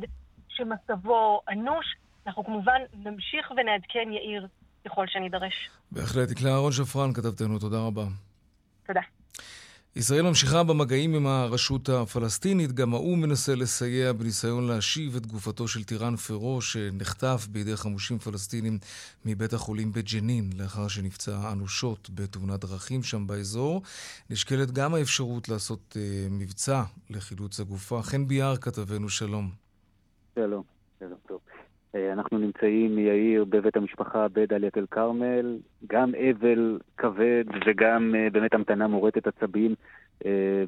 שמצבו 0.48 1.40
אנוש. 1.48 1.87
אנחנו 2.28 2.44
כמובן 2.44 2.80
נמשיך 2.94 3.50
ונעדכן 3.50 4.12
יאיר 4.12 4.47
ככל 4.85 5.06
שנידרש. 5.06 5.70
בהחלט. 5.92 6.28
דקלה 6.28 6.50
אהרון 6.50 6.73
שפרן, 6.73 7.12
כתבתנו, 7.12 7.58
תודה 7.58 7.78
רבה. 7.78 8.04
תודה. 8.87 9.00
ישראל 9.97 10.23
ממשיכה 10.23 10.64
במגעים 10.64 11.14
עם 11.14 11.26
הרשות 11.26 11.88
הפלסטינית, 11.88 12.73
גם 12.73 12.94
האו"ם 12.94 13.20
מנסה 13.20 13.54
לסייע 13.54 14.12
בניסיון 14.12 14.66
להשיב 14.66 15.16
את 15.16 15.26
גופתו 15.26 15.68
של 15.68 15.85
טירן 15.85 16.16
פרו 16.16 16.62
שנחטף 16.62 17.47
בידי 17.50 17.76
חמושים 17.76 18.18
פלסטינים 18.18 18.78
מבית 19.25 19.52
החולים 19.52 19.92
בג'נין 19.92 20.50
לאחר 20.58 20.88
שנפצע 20.88 21.52
אנושות 21.52 22.11
בתאונת 22.14 22.61
דרכים 22.61 23.02
שם 23.02 23.26
באזור. 23.26 23.82
נשקלת 24.30 24.70
גם 24.70 24.94
האפשרות 24.94 25.49
לעשות 25.49 25.97
uh, 25.97 25.99
מבצע 26.30 26.82
לחילוץ 27.11 27.61
הגופה. 27.61 28.00
חן 28.02 28.28
ביאר 28.28 28.56
כתבנו, 28.56 29.08
שלום. 29.08 29.50
שלום, 30.35 30.62
שלום 30.99 31.18
טוב. 31.28 31.40
אה, 31.95 32.12
אנחנו 32.12 32.38
נמצאים, 32.38 32.99
יאיר, 32.99 33.45
בבית 33.45 33.76
המשפחה 33.76 34.26
בדאלית 34.33 34.78
אל-כרמל, 34.78 35.59
גם 35.87 36.12
אבל 36.14 36.78
כבד 36.97 37.45
וגם 37.66 38.14
אה, 38.14 38.30
באמת 38.33 38.54
המתנה 38.54 38.87
מורטת 38.87 39.26
עצבים 39.26 39.75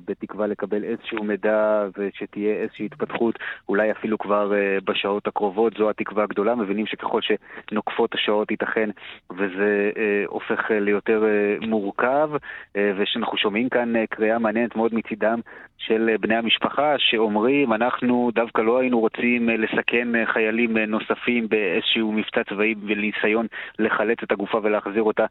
בתקווה 0.04 0.47
לקבל 0.47 0.85
איזשהו 0.85 1.25
מידע 1.25 1.87
ושתהיה 1.99 2.54
איזושהי 2.54 2.87
התפתחות, 2.87 3.38
אולי 3.69 3.90
אפילו 3.90 4.19
כבר 4.19 4.54
אה, 4.54 4.78
בשעות 4.85 5.26
הקרובות, 5.26 5.73
זו 5.78 5.90
התקווה 5.90 6.25
הגדולה. 6.25 6.54
מבינים 6.54 6.87
שככל 6.87 7.21
שנוקפות 7.21 8.14
השעות 8.14 8.50
ייתכן 8.50 8.90
וזה 9.30 9.90
אה, 9.97 10.25
הופך 10.26 10.71
ליותר 10.71 11.25
מורכב, 11.61 12.30
ושאנחנו 12.76 13.38
שומעים 13.38 13.69
כאן 13.69 14.07
קריאה 14.07 14.38
מעניינת 14.38 14.76
מאוד 14.76 14.95
מצידם 14.95 15.40
של 15.78 16.11
בני 16.21 16.37
המשפחה 16.37 16.95
שאומרים, 16.99 17.73
אנחנו 17.73 18.30
דווקא 18.35 18.61
לא 18.61 18.78
היינו 18.78 19.00
רוצים 19.00 19.49
לסכן 19.49 20.09
חיילים 20.33 20.78
נוספים 20.78 21.49
באיזשהו 21.49 22.12
מבצע 22.12 22.45
צבאי 22.45 22.75
וניסיון 22.87 23.47
לחלץ 23.78 24.19
את 24.23 24.33
הגופה 24.33 24.61
ולהחזיר 24.62 25.02
אותה 25.02 25.26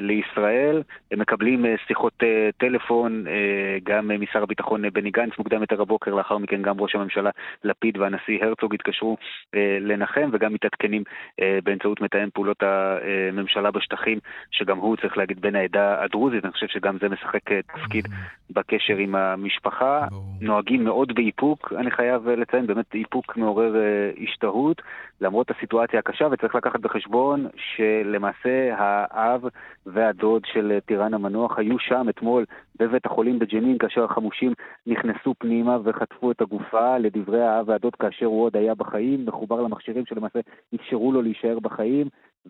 לישראל. 0.00 0.82
הם 1.12 1.18
מקבלים 1.20 1.64
שיחות 1.86 2.22
טלפון 2.58 3.24
גם 3.82 4.10
משר 4.20 4.42
הביטחון 4.42 4.90
בני 4.92 5.10
גנץ 5.10 5.32
מוקדם 5.38 5.60
יותר 5.60 5.82
הבוקר, 5.82 6.14
לאחר 6.14 6.38
מכן 6.38 6.62
גם 6.62 6.80
ראש 6.80 6.94
הממשלה 6.94 7.30
לפיד 7.64 7.98
והנשיא 7.98 8.44
הרצוג 8.44 8.74
התקשרו 8.74 9.16
לנחם 9.80 10.30
וגם 10.32 10.54
מתעדכנים 10.54 11.02
באמצעות 11.64 12.00
מתאם 12.00 12.28
פעולות 12.34 12.62
הממשלה 12.62 13.70
בשטחים, 13.70 14.18
שגם 14.50 14.78
הוא, 14.78 14.96
צריך 14.96 15.18
להגיד, 15.18 15.40
בן 15.40 15.56
העדה 15.56 16.02
הדרוזית, 16.02 16.44
אני 16.44 16.52
חושב 16.52 16.66
שגם 16.66 16.98
זה 17.00 17.08
משחק 17.08 17.52
תפקיד 17.52 18.08
בקשר 18.50 18.96
עם 18.96 19.14
המשפחה. 19.14 20.06
נוהגים 20.40 20.84
מאוד 20.84 21.14
באיפוק, 21.14 21.72
אני 21.78 21.90
חייב 21.90 22.28
לציין, 22.28 22.66
באמת 22.66 22.94
איפוק 22.94 23.36
מעורר 23.36 23.74
השתהות, 24.22 24.82
למרות 25.20 25.50
הסיטואציה 25.50 25.98
הקשה, 25.98 26.28
וצריך 26.30 26.54
לקחת 26.54 26.80
בחשבון 26.80 27.46
שלמעשה 27.56 28.74
האב 28.78 29.44
והדוד 29.86 30.42
של 30.52 30.78
טירן 30.86 31.14
המנוח 31.14 31.58
היו 31.58 31.78
שם 31.78 32.06
אתמול 32.08 32.44
בבית 32.78 33.06
החולים 33.06 33.38
בג'נין, 33.38 33.78
כאשר 33.78 34.04
החמושים 34.04 34.52
נכנסו 34.86 35.34
פנימה 35.38 35.78
וחטפו 35.84 36.30
את 36.30 36.40
הגופה, 36.40 36.98
לדברי 36.98 37.42
האב 37.42 37.68
והדוד 37.68 37.94
כאשר 37.94 38.26
הוא 38.26 38.44
עוד 38.44 38.56
היה 38.56 38.74
בחיים, 38.74 39.26
מחובר 39.26 39.62
למכשירים 39.62 40.06
שלמעשה 40.06 40.38
אפשרו 40.74 41.12
לו 41.12 41.22
להישאר 41.22 41.58
בחיים, 41.60 42.08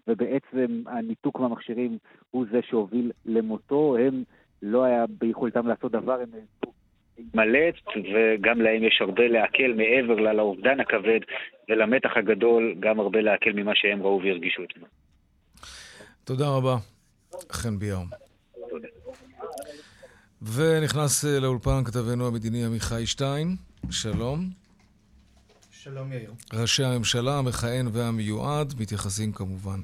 ובעצם 0.09 0.83
הניתוק 0.87 1.41
מהמכשירים 1.41 1.99
הוא 2.31 2.47
זה 2.51 2.61
שהוביל 2.71 3.13
למותו. 3.27 3.97
הם 3.97 4.23
לא 4.63 4.85
היה 4.85 5.05
ביכולתם 5.21 5.67
לעשות 5.67 5.93
דבר, 5.93 6.21
הם 6.21 6.29
מלט, 7.35 7.75
וגם 8.15 8.61
להם 8.61 8.85
יש 8.85 8.99
הרבה 9.01 9.29
להקל 9.29 9.73
מעבר 9.73 10.15
לאובדן 10.15 10.81
הכבד 10.81 11.21
ולמתח 11.69 12.11
הגדול, 12.17 12.75
גם 12.81 13.01
הרבה 13.01 13.21
להקל 13.21 13.53
ממה 13.53 13.73
שהם 13.75 14.03
ראו 14.03 14.21
והרגישו 14.23 14.63
אתמול. 14.63 14.89
תודה 16.25 16.45
רבה, 16.49 16.77
חן 17.53 17.79
ביום. 17.79 18.24
ונכנס 20.53 21.25
אה, 21.25 21.41
לאולפן 21.41 21.85
כתבנו 21.85 22.27
המדיני 22.27 22.65
עמיחי 22.65 23.07
שטיין, 23.07 23.57
שלום. 23.91 24.51
שלום 25.71 26.13
יאיר. 26.13 26.33
ראשי 26.53 26.85
הממשלה 26.85 27.39
המכהן 27.39 27.89
והמיועד 27.93 28.75
מתייחסים 28.79 29.33
כמובן 29.33 29.81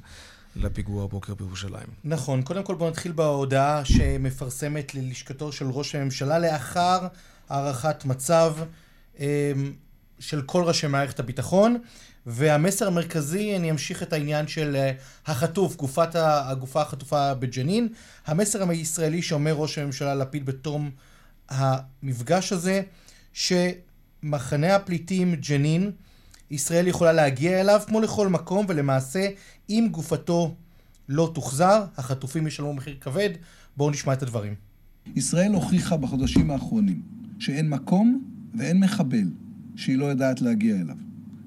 לפיגוע 0.55 1.03
הבוקר 1.03 1.33
בירושלים. 1.33 1.87
נכון, 2.03 2.41
קודם 2.41 2.63
כל 2.63 2.75
בואו 2.75 2.89
נתחיל 2.89 3.11
בהודעה 3.11 3.85
שמפרסמת 3.85 4.95
ללשכתו 4.95 5.51
של 5.51 5.65
ראש 5.69 5.95
הממשלה 5.95 6.39
לאחר 6.39 7.07
הערכת 7.49 8.05
מצב 8.05 8.55
אמ, 9.19 9.25
של 10.21 10.41
כל 10.41 10.63
ראשי 10.63 10.87
מערכת 10.87 11.19
הביטחון. 11.19 11.77
והמסר 12.25 12.87
המרכזי, 12.87 13.55
אני 13.55 13.71
אמשיך 13.71 14.03
את 14.03 14.13
העניין 14.13 14.47
של 14.47 14.75
אה, 14.75 14.91
החטוף, 15.25 15.75
גופת 15.75 16.09
הגופה 16.15 16.81
החטופה 16.81 17.33
בג'נין. 17.33 17.87
המסר 18.25 18.69
הישראלי 18.69 19.21
שאומר 19.21 19.53
ראש 19.53 19.77
הממשלה 19.77 20.15
לפיד 20.15 20.45
בתום 20.45 20.89
המפגש 21.49 22.53
הזה, 22.53 22.81
שמחנה 23.33 24.75
הפליטים 24.75 25.35
ג'נין, 25.35 25.91
ישראל 26.51 26.87
יכולה 26.87 27.11
להגיע 27.11 27.61
אליו 27.61 27.81
כמו 27.87 28.01
לכל 28.01 28.27
מקום, 28.27 28.65
ולמעשה, 28.69 29.27
אם 29.69 29.87
גופתו 29.91 30.55
לא 31.09 31.31
תוחזר, 31.33 31.85
החטופים 31.97 32.47
ישלמו 32.47 32.73
מחיר 32.73 32.97
כבד. 33.01 33.29
בואו 33.77 33.89
נשמע 33.89 34.13
את 34.13 34.23
הדברים. 34.23 34.55
ישראל 35.15 35.53
הוכיחה 35.53 35.97
בחודשים 35.97 36.51
האחרונים 36.51 37.01
שאין 37.39 37.69
מקום 37.69 38.23
ואין 38.57 38.79
מחבל 38.79 39.27
שהיא 39.75 39.97
לא 39.97 40.05
יודעת 40.05 40.41
להגיע 40.41 40.75
אליו. 40.75 40.95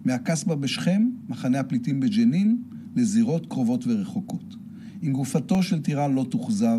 מהקסבה 0.04 0.56
בשכם, 0.56 1.10
מחנה 1.28 1.60
הפליטים 1.60 2.00
בג'נין, 2.00 2.62
לזירות 2.96 3.46
קרובות 3.46 3.84
ורחוקות. 3.86 4.54
אם 5.02 5.12
גופתו 5.12 5.62
של 5.62 5.82
טירן 5.82 6.14
לא 6.14 6.26
תוחזר, 6.30 6.78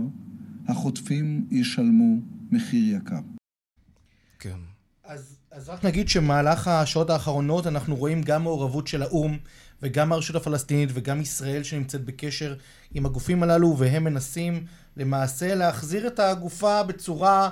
החוטפים 0.68 1.48
ישלמו 1.52 2.18
מחיר 2.52 2.96
יקר. 2.96 3.20
כן. 4.40 4.58
אז, 5.04 5.38
אז 5.52 5.70
רק 5.70 5.86
נגיד 5.86 6.10
שמהלך 6.10 6.68
השעות 6.68 7.10
האחרונות 7.10 7.68
אנחנו 7.68 7.96
רואים 7.96 8.22
גם 8.22 8.44
מעורבות 8.44 8.88
של 8.88 9.02
האו"ם 9.02 9.38
וגם 9.82 10.12
הרשות 10.12 10.36
הפלסטינית 10.36 10.90
וגם 10.94 11.22
ישראל 11.22 11.64
שנמצאת 11.64 12.06
בקשר 12.06 12.56
עם 12.94 13.06
הגופים 13.06 13.44
הללו 13.44 13.78
והם 13.78 14.04
מנסים 14.04 14.66
למעשה 14.98 15.56
להחזיר 15.56 16.08
את 16.08 16.20
הגופה 16.20 16.84
בצורה 16.84 17.50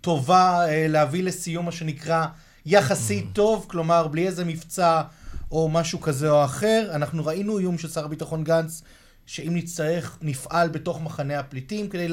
טובה, 0.00 0.68
אה, 0.68 0.88
להביא 0.88 1.22
לסיום 1.22 1.64
מה 1.64 1.72
שנקרא 1.72 2.26
יחסית. 2.70 3.26
טוב, 3.32 3.66
כלומר 3.68 4.08
בלי 4.08 4.26
איזה 4.26 4.44
מבצע 4.44 5.02
או 5.50 5.68
משהו 5.68 6.00
כזה 6.00 6.30
או 6.30 6.44
אחר. 6.44 6.90
אנחנו 6.94 7.26
ראינו 7.26 7.58
איום 7.58 7.78
של 7.78 7.88
שר 7.88 8.04
הביטחון 8.04 8.44
גנץ, 8.44 8.82
שאם 9.26 9.50
נצטרך 9.54 10.18
נפעל 10.22 10.68
בתוך 10.68 11.00
מחנה 11.00 11.38
הפליטים 11.38 11.88
כדי 11.88 12.08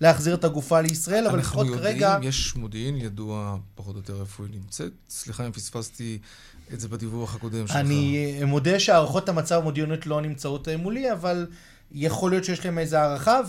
להחזיר 0.00 0.34
את 0.34 0.44
הגופה 0.44 0.80
לישראל, 0.80 1.26
אבל 1.26 1.38
לפחות 1.38 1.66
יודעים, 1.66 1.82
כרגע... 1.82 2.06
אנחנו 2.06 2.14
יודעים, 2.14 2.28
יש 2.28 2.56
מודיעין 2.56 2.96
ידוע 2.96 3.56
פחות 3.74 3.94
או 3.94 4.00
יותר 4.00 4.20
איפה 4.20 4.44
היא 4.44 4.52
נמצאת. 4.54 4.92
סליחה 5.08 5.46
אם 5.46 5.52
פספסתי 5.52 6.18
את 6.72 6.80
זה 6.80 6.88
בדיווח 6.88 7.34
הקודם 7.34 7.66
שלך. 7.66 7.76
אני 7.76 8.40
מודה 8.44 8.80
שהערכות 8.80 9.28
המצב 9.28 9.58
המודיעיניות 9.58 10.06
לא 10.06 10.20
נמצאות 10.20 10.68
אה, 10.68 10.76
מולי, 10.76 11.12
אבל 11.12 11.46
יכול 11.92 12.30
להיות 12.30 12.44
שיש 12.44 12.64
להם 12.64 12.78
איזו 12.78 12.96
הערכה, 12.96 13.40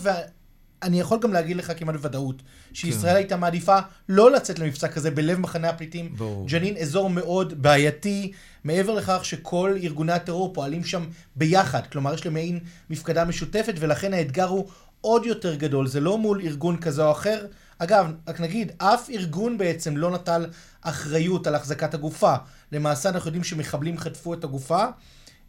אני 0.84 1.00
יכול 1.00 1.18
גם 1.18 1.32
להגיד 1.32 1.56
לך 1.56 1.72
כמעט 1.76 1.94
בוודאות, 1.94 2.42
שישראל 2.72 3.12
כן. 3.12 3.16
הייתה 3.16 3.36
מעדיפה 3.36 3.78
לא 4.08 4.30
לצאת 4.30 4.58
למבצע 4.58 4.88
כזה 4.88 5.10
בלב 5.10 5.38
מחנה 5.38 5.68
הפליטים. 5.68 6.14
ברור. 6.16 6.48
ג'נין 6.48 6.76
אזור 6.76 7.10
מאוד 7.10 7.62
בעייתי, 7.62 8.32
מעבר 8.64 8.94
לכך 8.94 9.24
שכל 9.24 9.74
ארגוני 9.82 10.12
הטרור 10.12 10.54
פועלים 10.54 10.84
שם 10.84 11.04
ביחד. 11.36 11.86
כלומר, 11.92 12.14
יש 12.14 12.24
להם 12.24 12.34
מעין 12.34 12.58
מפקדה 12.90 13.24
משותפת, 13.24 13.74
ולכן 13.78 14.14
האתגר 14.14 14.48
הוא 14.48 14.68
עוד 15.00 15.26
יותר 15.26 15.54
גדול. 15.54 15.86
זה 15.86 16.00
לא 16.00 16.18
מול 16.18 16.40
ארגון 16.40 16.76
כזה 16.76 17.04
או 17.04 17.10
אחר. 17.10 17.46
אגב, 17.78 18.12
רק 18.28 18.40
נגיד, 18.40 18.72
אף 18.78 19.10
ארגון 19.10 19.58
בעצם 19.58 19.96
לא 19.96 20.10
נטל 20.10 20.46
אחריות 20.80 21.46
על 21.46 21.54
החזקת 21.54 21.94
הגופה. 21.94 22.34
למעשה 22.72 23.08
אנחנו 23.08 23.28
יודעים 23.28 23.44
שמחבלים 23.44 23.98
חטפו 23.98 24.34
את 24.34 24.44
הגופה. 24.44 24.84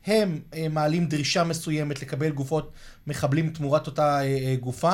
הם 0.05 0.39
אה, 0.53 0.67
מעלים 0.69 1.05
דרישה 1.05 1.43
מסוימת 1.43 2.01
לקבל 2.01 2.29
גופות 2.29 2.71
מחבלים 3.07 3.49
תמורת 3.49 3.87
אותה 3.87 4.19
אה, 4.19 4.21
אה, 4.21 4.55
גופה, 4.59 4.93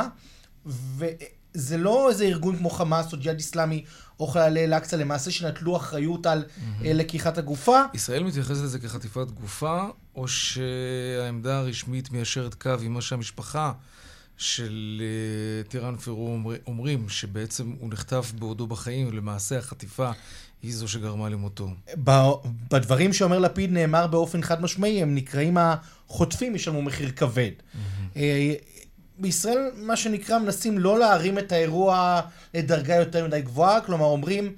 וזה 0.65 1.77
לא 1.77 2.09
איזה 2.09 2.25
ארגון 2.25 2.57
כמו 2.57 2.69
חמאס 2.69 3.13
או 3.13 3.17
ג'יהאד 3.17 3.37
איסלאמי 3.37 3.83
או 4.19 4.27
חיילי 4.27 4.63
אל-אקצא 4.63 4.97
למעשה 4.97 5.31
שנטלו 5.31 5.77
אחריות 5.77 6.25
על 6.25 6.43
mm-hmm. 6.43 6.83
לקיחת 6.83 7.37
הגופה. 7.37 7.81
ישראל 7.93 8.23
מתייחסת 8.23 8.61
לזה 8.61 8.79
כחטיפת 8.79 9.31
גופה, 9.31 9.83
או 10.15 10.27
שהעמדה 10.27 11.57
הרשמית 11.57 12.11
מיישרת 12.11 12.53
קו 12.53 12.71
עם 12.81 12.93
מה 12.93 13.01
שהמשפחה 13.01 13.71
של 14.37 15.01
טירן 15.67 15.95
פרו 15.97 16.39
אומרים, 16.67 17.09
שבעצם 17.09 17.73
הוא 17.79 17.89
נחטף 17.93 18.31
בעודו 18.39 18.67
בחיים, 18.67 19.07
ולמעשה 19.07 19.57
החטיפה 19.57 20.11
היא 20.63 20.75
זו 20.75 20.87
שגרמה 20.87 21.29
למותו. 21.29 21.69
בדברים 22.71 23.13
שאומר 23.13 23.39
לפיד 23.39 23.71
נאמר 23.71 24.07
באופן 24.07 24.41
חד 24.41 24.61
משמעי, 24.61 25.01
הם 25.01 25.15
נקראים 25.15 25.57
החוטפים 25.57 26.55
ישלמו 26.55 26.81
מחיר 26.81 27.11
כבד. 27.11 27.51
אה, 28.15 28.53
בישראל, 29.17 29.71
מה 29.75 29.95
שנקרא, 29.95 30.39
מנסים 30.39 30.79
לא 30.79 30.99
להרים 30.99 31.39
את 31.39 31.51
האירוע 31.51 32.21
לדרגה 32.53 32.95
יותר 32.95 33.27
מדי 33.27 33.41
גבוהה, 33.41 33.81
כלומר 33.81 34.05
אומרים, 34.05 34.53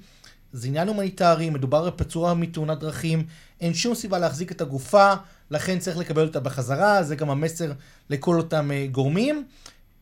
זה 0.52 0.68
עניין 0.68 0.88
הומניטרי, 0.88 1.50
מדובר 1.50 1.90
בפצוע 1.90 2.34
מתאונת 2.34 2.78
דרכים, 2.78 3.26
אין 3.60 3.74
שום 3.74 3.94
סיבה 3.94 4.18
להחזיק 4.18 4.52
את 4.52 4.60
הגופה, 4.60 5.12
לכן 5.50 5.78
צריך 5.78 5.96
לקבל 5.96 6.26
אותה 6.26 6.40
בחזרה, 6.40 7.02
זה 7.02 7.16
גם 7.16 7.30
המסר 7.30 7.72
לכל 8.10 8.36
אותם 8.36 8.70
אה, 8.70 8.86
גורמים. 8.92 9.44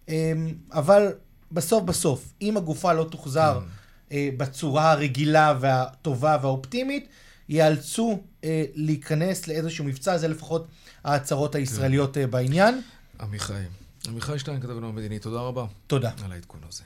אה, 0.08 0.32
אבל 0.72 1.08
בסוף 1.52 1.82
בסוף, 1.82 2.32
אם 2.42 2.56
הגופה 2.56 2.92
לא 2.92 3.04
תוחזר... 3.10 3.58
Mm. 3.58 3.81
אה, 4.12 4.28
בצורה 4.36 4.92
הרגילה 4.92 5.54
והטובה 5.60 6.38
והאופטימית, 6.42 7.08
ייאלצו 7.48 8.22
אה, 8.44 8.64
להיכנס 8.74 9.48
לאיזשהו 9.48 9.84
מבצע, 9.84 10.18
זה 10.18 10.28
לפחות 10.28 10.66
ההצהרות 11.04 11.54
הישראליות 11.54 12.18
אה, 12.18 12.26
בעניין. 12.26 12.80
עמיחי. 13.20 13.62
עמיחי 14.08 14.38
שטיין, 14.38 14.60
כתבנו 14.60 14.88
המדיני, 14.88 15.18
תודה 15.18 15.40
רבה. 15.40 15.64
תודה. 15.86 16.10
על 16.24 16.32
העדכון 16.32 16.60
הזה. 16.68 16.82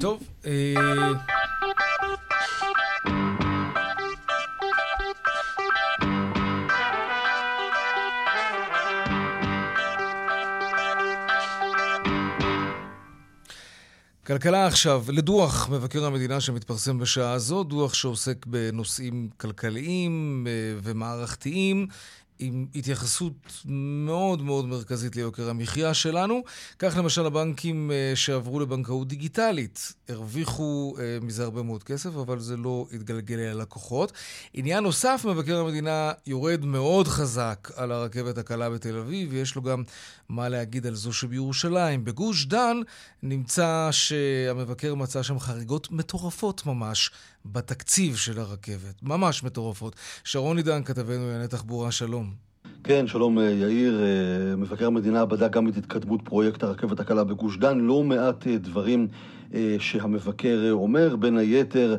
טוב, 0.00 0.22
אה... 0.46 1.47
כלכלה 14.28 14.66
עכשיו, 14.66 15.04
לדוח 15.08 15.68
מבקר 15.68 16.04
המדינה 16.04 16.40
שמתפרסם 16.40 16.98
בשעה 16.98 17.32
הזו, 17.32 17.64
דוח 17.64 17.94
שעוסק 17.94 18.46
בנושאים 18.46 19.28
כלכליים 19.36 20.46
אה, 20.48 20.78
ומערכתיים. 20.82 21.86
עם 22.38 22.66
התייחסות 22.74 23.32
מאוד 23.64 24.42
מאוד 24.42 24.66
מרכזית 24.66 25.16
ליוקר 25.16 25.50
המחיה 25.50 25.94
שלנו. 25.94 26.42
כך 26.78 26.96
למשל 26.96 27.26
הבנקים 27.26 27.90
אה, 27.90 28.16
שעברו 28.16 28.60
לבנקאות 28.60 29.08
דיגיטלית 29.08 29.92
הרוויחו 30.08 30.94
אה, 30.98 31.18
מזה 31.22 31.44
הרבה 31.44 31.62
מאוד 31.62 31.82
כסף, 31.82 32.16
אבל 32.16 32.38
זה 32.38 32.56
לא 32.56 32.86
התגלגל 32.92 33.36
ללקוחות. 33.36 34.12
עניין 34.54 34.84
נוסף, 34.84 35.24
מבקר 35.28 35.58
המדינה 35.58 36.12
יורד 36.26 36.64
מאוד 36.64 37.08
חזק 37.08 37.70
על 37.76 37.92
הרכבת 37.92 38.38
הקלה 38.38 38.70
בתל 38.70 38.98
אביב, 38.98 39.28
ויש 39.32 39.56
לו 39.56 39.62
גם 39.62 39.82
מה 40.28 40.48
להגיד 40.48 40.86
על 40.86 40.94
זו 40.94 41.12
שבירושלים. 41.12 42.04
בגוש 42.04 42.46
דן 42.46 42.76
נמצא 43.22 43.88
שהמבקר 43.90 44.94
מצא 44.94 45.22
שם 45.22 45.38
חריגות 45.38 45.90
מטורפות 45.90 46.66
ממש 46.66 47.10
בתקציב 47.44 48.16
של 48.16 48.38
הרכבת. 48.38 49.02
ממש 49.02 49.42
מטורפות. 49.42 49.96
שרון 50.24 50.56
עידן, 50.56 50.84
כתבנו 50.84 51.26
לענייני 51.26 51.48
תחבורה, 51.48 51.92
שלום. 51.92 52.47
כן, 52.84 53.06
שלום 53.06 53.38
אה, 53.38 53.50
יאיר. 53.50 54.00
אה, 54.02 54.56
מבקר 54.56 54.86
המדינה 54.86 55.24
בדק 55.24 55.52
גם 55.52 55.68
את 55.68 55.76
התקדמות 55.76 56.20
פרויקט 56.22 56.62
הרכבת 56.62 57.00
הקלה 57.00 57.24
בגוש 57.24 57.58
דן. 57.58 57.78
לא 57.78 58.02
מעט 58.04 58.46
אה, 58.46 58.58
דברים 58.58 59.08
שהמבקר 59.78 60.68
אומר. 60.70 61.16
בין 61.16 61.36
היתר, 61.36 61.96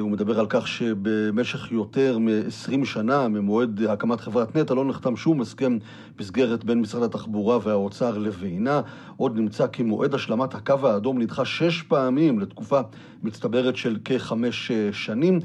הוא 0.00 0.10
מדבר 0.10 0.40
על 0.40 0.46
כך 0.48 0.68
שבמשך 0.68 1.72
יותר 1.72 2.18
מ-20 2.18 2.84
שנה 2.84 3.28
ממועד 3.28 3.82
הקמת 3.82 4.20
חברת 4.20 4.56
נטע 4.56 4.74
לא 4.74 4.84
נחתם 4.84 5.16
שום 5.16 5.40
הסכם 5.40 5.78
מסגרת 6.20 6.64
בין 6.64 6.80
משרד 6.80 7.02
התחבורה 7.02 7.58
והאוצר 7.62 8.18
לבינה. 8.18 8.80
עוד 9.16 9.36
נמצא 9.36 9.66
כי 9.66 9.82
מועד 9.82 10.14
השלמת 10.14 10.54
הקו 10.54 10.88
האדום 10.88 11.18
נדחה 11.18 11.44
שש 11.44 11.82
פעמים 11.82 12.40
לתקופה 12.40 12.80
מצטברת 13.22 13.76
של 13.76 13.98
כחמש 14.04 14.72
שנים. 14.92 15.40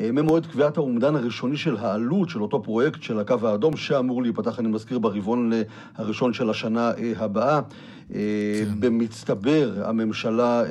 אה, 0.00 0.12
ממועד 0.12 0.46
קביעת 0.46 0.76
האומדן 0.76 1.16
הראשוני 1.16 1.56
של 1.56 1.76
העלות 1.76 2.28
של 2.28 2.42
אותו 2.42 2.62
פרויקט 2.62 3.02
של 3.02 3.18
הקו 3.18 3.36
האדום, 3.42 3.76
שאמור 3.76 4.22
להיפתח, 4.22 4.58
אני 4.58 4.68
מזכיר, 4.68 4.98
ברבעון 4.98 5.52
הראשון 5.96 6.32
של 6.32 6.50
השנה 6.50 6.90
אה, 6.90 7.12
הבאה. 7.16 7.60
אה, 8.14 8.20
כן. 8.64 8.80
במצטבר 8.80 9.82
הממשלה 9.84 10.62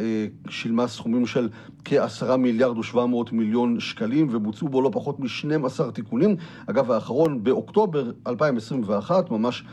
שילמה 0.50 0.88
סכומים 0.88 1.26
של 1.26 1.50
כעשרה 1.86 2.38
מיליארד 2.38 2.78
ושבע 2.78 3.06
מאות 3.06 3.32
מיליון 3.32 3.80
שקלים 3.80 4.28
ובוצעו 4.32 4.70
בו 4.70 4.82
לא 4.82 4.90
פחות 4.94 5.20
מ-12 5.20 5.92
תיקונים. 5.94 6.36
אגב, 6.68 6.92
האחרון 6.92 7.44
באוקטובר 7.44 8.12
2021, 8.28 9.32
ממש 9.32 9.64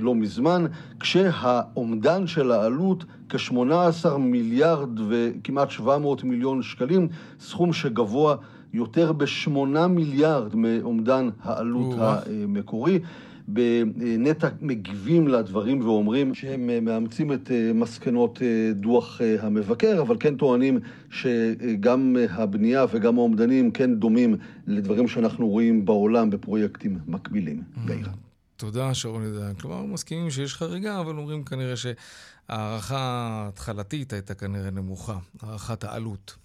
לא 0.00 0.14
מזמן, 0.14 0.64
כשהאומדן 1.00 2.26
של 2.26 2.52
העלות 2.52 3.04
כ-18 3.28 4.16
מיליארד 4.18 5.00
וכמעט 5.08 5.70
700 5.70 6.24
מיליון 6.24 6.62
שקלים, 6.62 7.08
סכום 7.40 7.72
שגבוה 7.72 8.36
יותר 8.72 9.12
בשמונה 9.12 9.88
מיליארד 9.88 10.54
מאומדן 10.54 11.28
העלות 11.42 11.94
המקורי. 11.98 13.00
בנטע 13.48 14.48
מגיבים 14.60 15.28
לדברים 15.28 15.80
ואומרים 15.80 16.34
שהם 16.34 16.84
מאמצים 16.84 17.32
את 17.32 17.50
אה, 17.50 17.72
מסקנות 17.74 18.42
אה, 18.42 18.72
דוח 18.74 19.20
אה, 19.20 19.36
המבקר, 19.40 20.02
אבל 20.02 20.16
כן 20.20 20.36
טוענים 20.36 20.80
שגם 21.10 22.16
הבנייה 22.30 22.84
וגם 22.92 23.18
האומדנים 23.18 23.70
כן 23.70 23.94
דומים 23.94 24.36
לדברים 24.66 25.08
שאנחנו 25.08 25.48
רואים 25.48 25.84
בעולם 25.84 26.30
בפרויקטים 26.30 26.98
מקבילים. 27.06 27.62
יאיר. 27.88 28.08
תודה, 28.56 28.94
שרון 28.94 29.22
עידן. 29.22 29.54
כלומר, 29.54 29.82
מסכימים 29.82 30.30
שיש 30.30 30.54
חריגה, 30.54 31.00
אבל 31.00 31.16
אומרים 31.16 31.44
כנראה 31.44 31.74
שההערכה 31.76 32.98
ההתחלתית 32.98 34.12
הייתה 34.12 34.34
כנראה 34.34 34.70
נמוכה, 34.70 35.18
הערכת 35.42 35.84
העלות. 35.84 36.41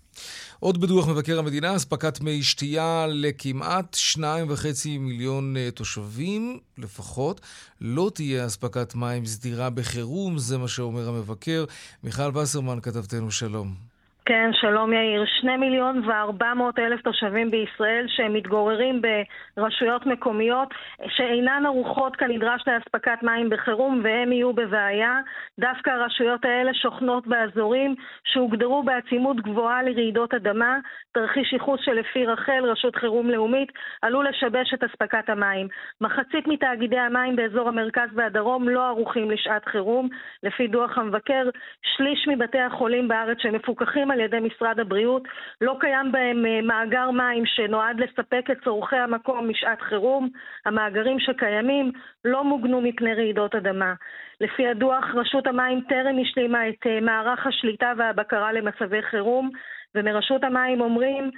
עוד 0.59 0.81
בדוח 0.81 1.07
מבקר 1.07 1.39
המדינה, 1.39 1.75
אספקת 1.75 2.21
מי 2.21 2.43
שתייה 2.43 3.05
לכמעט 3.09 3.93
שניים 3.93 4.45
וחצי 4.49 4.97
מיליון 4.97 5.57
אה, 5.57 5.71
תושבים 5.71 6.59
לפחות. 6.77 7.41
לא 7.81 8.11
תהיה 8.13 8.45
אספקת 8.45 8.95
מים 8.95 9.25
סדירה 9.25 9.69
בחירום, 9.69 10.37
זה 10.37 10.57
מה 10.57 10.67
שאומר 10.67 11.09
המבקר. 11.09 11.65
מיכל 12.03 12.37
וסרמן, 12.37 12.79
כתבתנו 12.81 13.31
שלום. 13.31 13.96
כן, 14.27 14.49
שלום 14.53 14.93
יאיר. 14.93 15.25
שני 15.25 15.57
מיליון 15.57 16.09
וארבע 16.09 16.53
מאות 16.53 16.79
אלף 16.79 17.01
תושבים 17.01 17.51
בישראל 17.51 18.05
שמתגוררים 18.07 19.01
ברשויות 19.57 20.05
מקומיות 20.05 20.69
שאינן 21.07 21.65
ערוכות 21.65 22.15
כנדרש 22.15 22.63
לאספקת 22.67 23.23
מים 23.23 23.49
בחירום 23.49 24.01
והם 24.03 24.31
יהיו 24.31 24.53
בבעיה. 24.53 25.19
דווקא 25.59 25.89
הרשויות 25.89 26.45
האלה 26.45 26.73
שוכנות 26.73 27.27
באזורים 27.27 27.95
שהוגדרו 28.23 28.83
בעצימות 28.83 29.37
גבוהה 29.37 29.83
לרעידות 29.83 30.33
אדמה. 30.33 30.79
תרחיש 31.13 31.53
ייחוס 31.53 31.79
שלפי 31.83 32.25
רח"ל, 32.25 32.65
רשות 32.65 32.95
חירום 32.95 33.29
לאומית, 33.29 33.71
עלול 34.01 34.27
לשבש 34.27 34.73
את 34.73 34.83
אספקת 34.83 35.29
המים. 35.29 35.67
מחצית 36.01 36.47
מתאגידי 36.47 36.99
המים 36.99 37.35
באזור 37.35 37.67
המרכז 37.67 38.09
והדרום 38.13 38.69
לא 38.69 38.87
ערוכים 38.87 39.31
לשעת 39.31 39.65
חירום. 39.65 40.09
לפי 40.43 40.67
דוח 40.67 40.97
המבקר, 40.97 41.49
שליש 41.95 42.27
מבתי 42.27 42.59
החולים 42.59 43.07
בארץ 43.07 43.37
שמפוקחים 43.41 44.11
על 44.11 44.16
ידי 44.19 44.39
משרד 44.39 44.79
הבריאות, 44.79 45.23
לא 45.61 45.75
קיים 45.79 46.11
בהם 46.11 46.45
אה, 46.45 46.61
מאגר 46.61 47.11
מים 47.11 47.45
שנועד 47.45 47.99
לספק 47.99 48.45
את 48.51 48.57
צורכי 48.63 48.95
המקום 48.95 49.49
משעת 49.49 49.81
חירום. 49.81 50.29
המאגרים 50.65 51.19
שקיימים 51.19 51.91
לא 52.25 52.43
מוגנו 52.43 52.81
מפני 52.81 53.13
רעידות 53.13 53.55
אדמה. 53.55 53.93
לפי 54.41 54.67
הדוח, 54.67 55.05
רשות 55.15 55.47
המים 55.47 55.81
טרם 55.89 56.15
השלימה 56.21 56.69
את 56.69 56.87
אה, 56.87 56.99
מערך 57.01 57.47
השליטה 57.47 57.93
והבקרה 57.97 58.53
למצבי 58.53 59.01
חירום, 59.01 59.49
ומרשות 59.95 60.43
המים 60.43 60.81
אומרים 60.81 61.31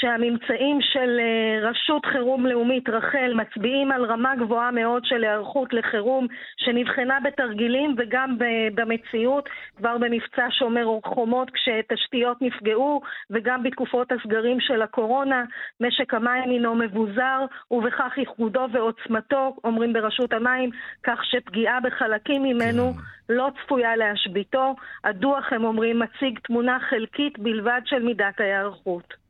שהממצאים 0.00 0.78
של 0.80 1.20
אה, 1.20 1.68
רשות 1.70 2.06
חירום 2.06 2.46
לאומית, 2.46 2.88
רח"ל, 2.88 3.34
מצביעים 3.34 3.92
על 3.92 4.04
רמה 4.04 4.36
גבוהה 4.36 4.70
מאוד 4.70 5.04
של 5.04 5.24
היערכות 5.24 5.72
לחירום 5.72 6.26
שנבחנה 6.56 7.18
בתרגילים 7.24 7.94
וגם 7.98 8.36
במציאות, 8.74 9.48
כבר 9.76 9.98
במבצע 9.98 10.46
שומר 10.50 10.98
חומות 11.04 11.50
כשתשתיות 11.50 12.42
נפגעו 12.42 13.00
וגם 13.30 13.62
בתקופות 13.62 14.12
הסגרים 14.12 14.60
של 14.60 14.82
הקורונה. 14.82 15.44
משק 15.80 16.14
המים 16.14 16.50
הינו 16.50 16.74
מבוזר 16.74 17.44
ובכך 17.70 18.18
ייחודו 18.18 18.66
ועוצמתו, 18.72 19.56
אומרים 19.64 19.92
ברשות 19.92 20.32
המים, 20.32 20.70
כך 21.02 21.24
שפגיעה 21.24 21.80
בחלקים 21.80 22.42
ממנו 22.42 22.92
כן. 22.92 23.00
לא 23.28 23.50
צפויה 23.62 23.96
להשביתו. 23.96 24.74
הדוח, 25.04 25.52
הם 25.52 25.64
אומרים, 25.64 25.98
מציג 25.98 26.38
תמונה 26.38 26.78
חלקית 26.90 27.38
בלבד 27.38 27.80
של 27.84 28.02
מידת 28.02 28.40
ההיערכות. 28.40 29.21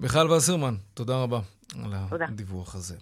מיכל 0.00 0.30
וסרמן, 0.30 0.74
תודה 0.94 1.16
רבה 1.16 1.40
על 1.84 1.94
תודה. 2.10 2.24
הדיווח 2.24 2.74
הזה. 2.74 2.96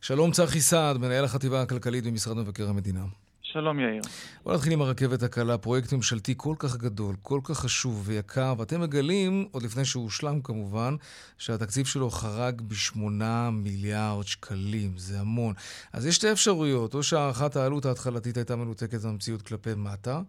שלום 0.00 0.32
צחי 0.32 0.60
סעד, 0.60 0.96
מנהל 0.96 1.24
החטיבה 1.24 1.62
הכלכלית 1.62 2.04
במשרד 2.04 2.36
מבקר 2.36 2.68
המדינה. 2.68 3.04
שלום 3.52 3.80
יאיר. 3.80 4.02
בוא 4.44 4.54
נתחיל 4.54 4.72
עם 4.72 4.82
הרכבת 4.82 5.22
הקלה, 5.22 5.58
פרויקט 5.58 5.92
ממשלתי 5.92 6.34
כל 6.36 6.54
כך 6.58 6.76
גדול, 6.76 7.16
כל 7.22 7.40
כך 7.44 7.58
חשוב 7.58 8.02
ויקר, 8.04 8.54
ואתם 8.58 8.80
מגלים, 8.80 9.48
עוד 9.50 9.62
לפני 9.62 9.84
שהוא 9.84 10.04
הושלם 10.04 10.40
כמובן, 10.40 10.96
שהתקציב 11.38 11.86
שלו 11.86 12.10
חרג 12.10 12.60
בשמונה 12.60 13.50
מיליארד 13.50 14.26
שקלים, 14.26 14.98
זה 14.98 15.20
המון. 15.20 15.54
אז 15.92 16.06
יש 16.06 16.14
שתי 16.14 16.32
אפשרויות, 16.32 16.94
או 16.94 17.02
שהערכת 17.02 17.56
העלות 17.56 17.86
ההתחלתית 17.86 18.36
הייתה 18.36 18.56
מנותקת 18.56 19.00
במציאות 19.00 19.42
כלפי 19.42 19.74
מטה, 19.76 20.20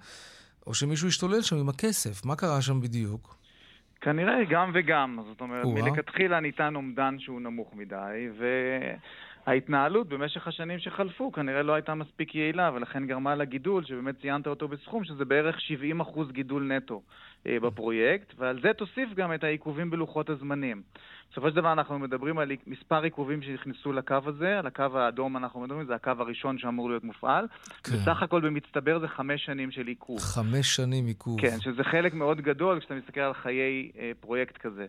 או 0.67 0.73
שמישהו 0.73 1.07
השתולל 1.07 1.41
שם 1.41 1.55
עם 1.55 1.69
הכסף. 1.69 2.25
מה 2.25 2.35
קרה 2.35 2.61
שם 2.61 2.81
בדיוק? 2.81 3.38
כנראה 4.01 4.43
גם 4.49 4.71
וגם. 4.73 5.19
זאת 5.27 5.41
אומרת, 5.41 5.65
מלכתחילה 5.65 6.39
ניתן 6.39 6.75
אומדן 6.75 7.15
שהוא 7.19 7.41
נמוך 7.41 7.73
מדי, 7.75 8.27
וההתנהלות 9.47 10.09
במשך 10.09 10.47
השנים 10.47 10.79
שחלפו 10.79 11.31
כנראה 11.31 11.63
לא 11.63 11.73
הייתה 11.73 11.95
מספיק 11.95 12.35
יעילה, 12.35 12.71
ולכן 12.73 13.07
גרמה 13.07 13.35
לגידול, 13.35 13.85
שבאמת 13.85 14.21
ציינת 14.21 14.47
אותו 14.47 14.67
בסכום, 14.67 15.03
שזה 15.03 15.25
בערך 15.25 15.55
70% 16.01 16.31
גידול 16.31 16.73
נטו 16.73 17.01
אה, 17.47 17.59
בפרויקט, 17.59 18.33
ועל 18.37 18.59
זה 18.61 18.73
תוסיף 18.77 19.09
גם 19.15 19.33
את 19.33 19.43
העיכובים 19.43 19.89
בלוחות 19.89 20.29
הזמנים. 20.29 20.81
בסופו 21.31 21.49
של 21.49 21.55
דבר 21.55 21.73
אנחנו 21.73 21.99
מדברים 21.99 22.37
על 22.37 22.51
מספר 22.67 23.03
עיכובים 23.03 23.41
שנכנסו 23.41 23.93
לקו 23.93 24.15
הזה, 24.25 24.59
על 24.59 24.67
הקו 24.67 24.99
האדום 24.99 25.37
אנחנו 25.37 25.59
מדברים, 25.59 25.85
זה 25.85 25.95
הקו 25.95 26.11
הראשון 26.19 26.57
שאמור 26.57 26.89
להיות 26.89 27.03
מופעל. 27.03 27.45
כן. 27.83 27.91
בסך 27.91 28.23
הכל 28.23 28.41
במצטבר 28.41 28.99
זה 28.99 29.07
חמש 29.07 29.45
שנים 29.45 29.71
של 29.71 29.87
עיכוב. 29.87 30.19
חמש 30.19 30.75
שנים 30.75 31.05
עיכוב. 31.05 31.41
כן, 31.41 31.59
שזה 31.59 31.83
חלק 31.83 32.13
מאוד 32.13 32.41
גדול 32.41 32.79
כשאתה 32.79 32.93
מסתכל 32.95 33.19
על 33.19 33.33
חיי 33.33 33.91
אה, 33.99 34.11
פרויקט 34.19 34.57
כזה. 34.57 34.85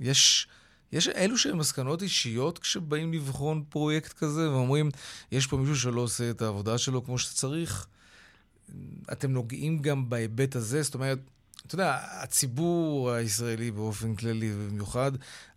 יש... 0.00 0.48
יש 0.92 1.08
אלו 1.08 1.38
שהם 1.38 1.58
מסקנות 1.58 2.02
אישיות 2.02 2.58
כשבאים 2.58 3.12
לבחון 3.12 3.64
פרויקט 3.68 4.12
כזה 4.12 4.50
ואומרים, 4.50 4.90
יש 5.32 5.46
פה 5.46 5.56
מישהו 5.56 5.76
שלא 5.76 6.00
עושה 6.00 6.30
את 6.30 6.42
העבודה 6.42 6.78
שלו 6.78 7.04
כמו 7.04 7.18
שצריך? 7.18 7.86
אתם 9.12 9.30
נוגעים 9.30 9.78
גם 9.78 10.08
בהיבט 10.08 10.56
הזה? 10.56 10.82
זאת 10.82 10.94
אומרת, 10.94 11.18
אתה 11.66 11.74
יודע, 11.74 11.98
הציבור 12.22 13.10
הישראלי 13.10 13.70
באופן 13.70 14.14
כללי, 14.14 14.52
ובמיוחד 14.54 15.12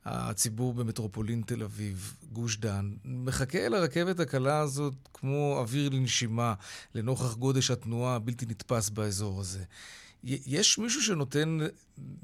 הציבור 0.06 0.74
במטרופולין 0.74 1.42
תל 1.42 1.64
אביב, 1.64 2.16
גוש 2.32 2.58
דן, 2.58 2.92
מחכה 3.06 3.70
לרכבת 3.70 4.20
הקלה 4.20 4.60
הזאת 4.60 4.94
כמו 5.14 5.56
אוויר 5.60 5.90
לנשימה, 5.90 6.54
לנוכח 6.96 7.34
גודש 7.34 7.72
התנועה 7.72 8.16
הבלתי 8.16 8.46
נתפס 8.46 8.90
באזור 8.90 9.40
הזה. 9.40 9.64
יש 10.24 10.78
מישהו 10.78 11.02
שנותן 11.02 11.58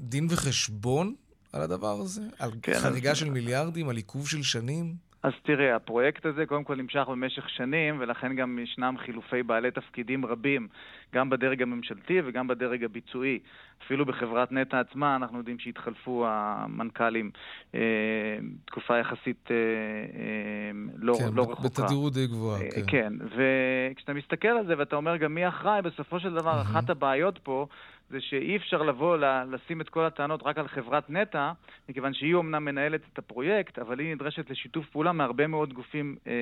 דין 0.00 0.26
וחשבון 0.30 1.14
על 1.56 1.62
הדבר 1.62 1.96
הזה? 2.00 2.22
על 2.38 2.50
כן, 2.62 2.72
חריגה 2.74 3.10
אז... 3.10 3.16
של 3.16 3.30
מיליארדים? 3.30 3.88
על 3.88 3.96
עיכוב 3.96 4.28
של 4.28 4.42
שנים? 4.42 5.06
אז 5.26 5.32
תראה, 5.42 5.76
הפרויקט 5.76 6.26
הזה 6.26 6.46
קודם 6.46 6.64
כל 6.64 6.74
נמשך 6.76 7.04
במשך 7.08 7.48
שנים, 7.48 7.96
ולכן 8.00 8.36
גם 8.36 8.58
ישנם 8.58 8.94
חילופי 9.04 9.42
בעלי 9.42 9.70
תפקידים 9.70 10.26
רבים, 10.26 10.68
גם 11.14 11.30
בדרג 11.30 11.62
הממשלתי 11.62 12.20
וגם 12.24 12.48
בדרג 12.48 12.84
הביצועי. 12.84 13.38
אפילו 13.84 14.06
בחברת 14.06 14.52
נטע 14.52 14.80
עצמה 14.80 15.16
אנחנו 15.16 15.38
יודעים 15.38 15.58
שהתחלפו 15.58 16.24
המנכ"לים 16.28 17.30
אה, 17.74 17.80
תקופה 18.64 18.98
יחסית 18.98 19.48
אה, 19.50 19.56
אה, 19.56 20.70
לא, 20.96 21.14
כן, 21.18 21.34
לא 21.34 21.42
רחוקה. 21.42 21.68
בתדירות 21.68 22.12
די 22.12 22.26
גבוהה, 22.26 22.60
אה, 22.62 22.70
כן. 22.70 22.82
כן, 22.86 23.12
וכשאתה 23.24 24.12
מסתכל 24.12 24.48
על 24.48 24.66
זה 24.66 24.74
ואתה 24.78 24.96
אומר 24.96 25.16
גם 25.16 25.34
מי 25.34 25.48
אחראי, 25.48 25.82
בסופו 25.82 26.20
של 26.20 26.34
דבר 26.34 26.62
אחת 26.62 26.90
הבעיות 26.90 27.38
פה 27.42 27.66
זה 28.10 28.20
שאי 28.20 28.56
אפשר 28.56 28.82
לבוא 28.82 29.16
ל- 29.16 29.44
לשים 29.50 29.80
את 29.80 29.88
כל 29.88 30.04
הטענות 30.04 30.40
רק 30.44 30.58
על 30.58 30.68
חברת 30.68 31.10
נטע, 31.10 31.52
מכיוון 31.88 32.14
שהיא 32.14 32.34
אומנם 32.34 32.64
מנהלת 32.64 33.00
את 33.12 33.18
הפרויקט, 33.18 33.78
אבל 33.78 33.98
היא 33.98 34.14
נדרשת 34.14 34.50
לשיתוף 34.50 34.86
פעולה 34.86 35.12
מהרבה 35.12 35.46
מאוד 35.46 35.72
גופים 35.72 36.16
אה, 36.26 36.32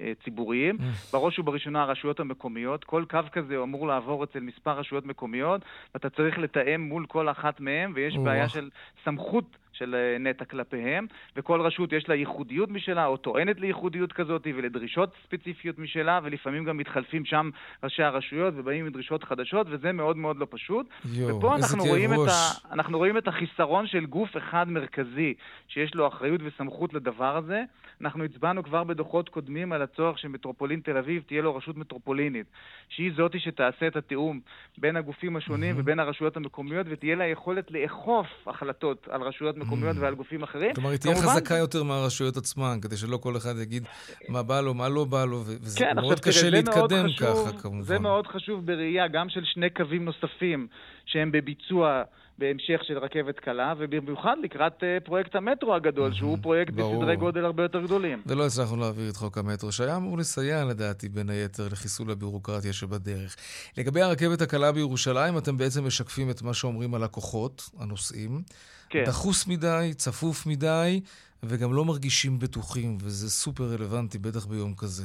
אה, 0.00 0.12
ציבוריים, 0.24 0.78
בראש 1.12 1.38
ובראשונה 1.38 1.82
הרשויות 1.82 2.20
המקומיות. 2.20 2.84
כל 2.84 3.04
קו 3.10 3.18
כזה 3.32 3.56
אמור 3.62 3.86
לעבור 3.86 4.24
אצל 4.24 4.40
מספר 4.40 4.70
רשויות 4.78 5.06
מקומיות, 5.06 5.60
ואתה 5.94 6.10
צריך 6.10 6.38
לתאם 6.38 6.80
מול 6.80 7.06
כל 7.06 7.28
אחת 7.28 7.60
מהן, 7.60 7.92
ויש. 7.94 8.14
בעיה 8.24 8.48
של 8.48 8.70
סמכות 9.04 9.56
של 9.72 9.94
אה, 9.94 10.18
נטע 10.18 10.44
כלפיהם, 10.44 11.06
וכל 11.36 11.60
רשות 11.60 11.92
יש 11.92 12.08
לה 12.08 12.14
ייחודיות 12.14 12.70
משלה, 12.70 13.06
או 13.06 13.16
טוענת 13.16 13.60
לייחודיות 13.60 14.12
כזאת, 14.12 14.46
ולדרישות 14.56 15.14
ספציפיות 15.24 15.78
משלה, 15.78 16.20
ולפעמים 16.22 16.64
גם 16.64 16.76
מתחלפים 16.76 17.24
שם 17.24 17.50
ראשי 17.82 18.02
הרשויות 18.02 18.54
ובאים 18.56 18.86
עם 18.86 18.92
דרישות 18.92 19.24
חדשות, 19.24 19.66
וזה 19.70 19.92
מאוד 19.92 20.16
מאוד 20.16 20.36
לא 20.36 20.46
פשוט. 20.50 20.86
יואו, 21.04 21.36
ופה 21.36 21.56
אנחנו 21.56 21.84
רואים, 21.84 22.12
את. 22.12 22.18
ה, 22.28 22.72
אנחנו 22.74 22.98
רואים 22.98 23.18
את 23.18 23.28
החיסרון 23.28 23.86
של 23.86 24.06
גוף 24.06 24.36
אחד 24.36 24.68
מרכזי, 24.68 25.34
שיש 25.68 25.94
לו 25.94 26.08
אחריות 26.08 26.40
וסמכות 26.44 26.94
לדבר 26.94 27.36
הזה. 27.36 27.62
אנחנו 28.00 28.24
הצבענו 28.24 28.62
כבר 28.62 28.84
בדוחות 28.84 29.28
קודמים 29.28 29.72
על 29.72 29.82
הצורך 29.82 30.18
שמטרופולין 30.18 30.80
תל 30.80 30.96
אביב 30.96 31.22
תהיה 31.26 31.42
לו 31.42 31.56
רשות 31.56 31.76
מטרופולינית, 31.76 32.46
שהיא 32.88 33.12
זאתי 33.16 33.40
שתעשה 33.40 33.86
את 33.86 33.96
התיאום 33.96 34.40
בין 34.78 34.96
הגופים 34.96 35.36
השונים 35.36 35.74
ובין 35.78 35.98
הרשויות 35.98 36.36
המקומיות, 36.36 36.86
ותהיה 36.90 37.16
לה 37.16 37.24
יכולת 37.24 37.70
לאכוף 37.70 38.26
החלטות 38.46 39.08
על 39.10 39.22
רשויות 39.22 39.56
מקומיות 39.56 39.71
ועל 39.80 40.14
גופים 40.14 40.42
אחרים. 40.42 40.74
כלומר, 40.74 40.90
היא 40.90 40.98
תהיה 40.98 41.14
כמובן- 41.14 41.28
חזקה 41.30 41.54
יותר 41.56 41.82
מהרשויות 41.82 42.36
עצמן, 42.36 42.78
כדי 42.82 42.96
שלא 42.96 43.16
כל 43.16 43.36
אחד 43.36 43.54
יגיד 43.62 43.84
מה 44.28 44.42
בא 44.42 44.60
לו, 44.60 44.74
מה 44.74 44.88
לא 44.88 45.04
בא 45.04 45.24
לו, 45.24 45.42
וזה 45.44 45.78
כן, 45.78 45.96
מאוד 45.96 46.20
קשה 46.20 46.50
להתקדם 46.50 47.06
חשוב- 47.08 47.48
ככה, 47.48 47.58
כמובן. 47.62 47.82
זה 47.82 47.98
מאוד 47.98 48.26
חשוב 48.26 48.66
בראייה 48.66 49.08
גם 49.08 49.28
של 49.28 49.44
שני 49.44 49.70
קווים 49.70 50.04
נוספים 50.04 50.66
שהם 51.06 51.32
בביצוע 51.32 52.02
בהמשך 52.38 52.80
של 52.82 52.98
רכבת 52.98 53.40
קלה, 53.40 53.74
ובמיוחד 53.78 54.36
לקראת 54.42 54.84
אה, 54.84 54.98
פרויקט 55.04 55.34
המטרו 55.34 55.74
הגדול, 55.74 56.12
שהוא 56.14 56.38
פרויקט 56.42 56.72
ברור. 56.72 56.96
בסדרי 56.96 57.16
גודל 57.16 57.44
הרבה 57.44 57.62
יותר 57.62 57.80
גדולים. 57.82 58.22
ולא 58.26 58.46
הצלחנו 58.46 58.76
להעביר 58.76 59.10
את 59.10 59.16
חוק 59.16 59.38
המטרו, 59.38 59.72
שהיה 59.72 59.96
אמור 59.96 60.18
לסייע, 60.18 60.64
לדעתי, 60.64 61.08
בין 61.08 61.30
היתר, 61.30 61.66
לחיסול 61.72 62.10
הביורוקרטיה 62.10 62.72
שבדרך. 62.72 63.36
לגבי 63.78 64.02
הרכבת 64.02 64.40
הקלה 64.40 64.72
בירושלים, 64.72 65.38
אתם 65.38 65.56
בעצם 65.56 65.86
משקפים 65.86 66.30
את 66.30 66.42
מה 66.42 66.54
שאומרים 66.54 66.94
הלקוחות, 66.94 67.70
הנוסעים. 67.78 68.42
כן. 68.88 69.04
דחוס 69.04 69.46
מדי, 69.46 69.90
צפוף 69.96 70.46
מדי, 70.46 71.00
וגם 71.42 71.74
לא 71.74 71.84
מרגישים 71.84 72.38
בטוחים, 72.38 72.98
וזה 73.00 73.30
סופר 73.30 73.64
רלוונטי, 73.64 74.18
בטח 74.18 74.46
ביום 74.46 74.74
כזה. 74.74 75.04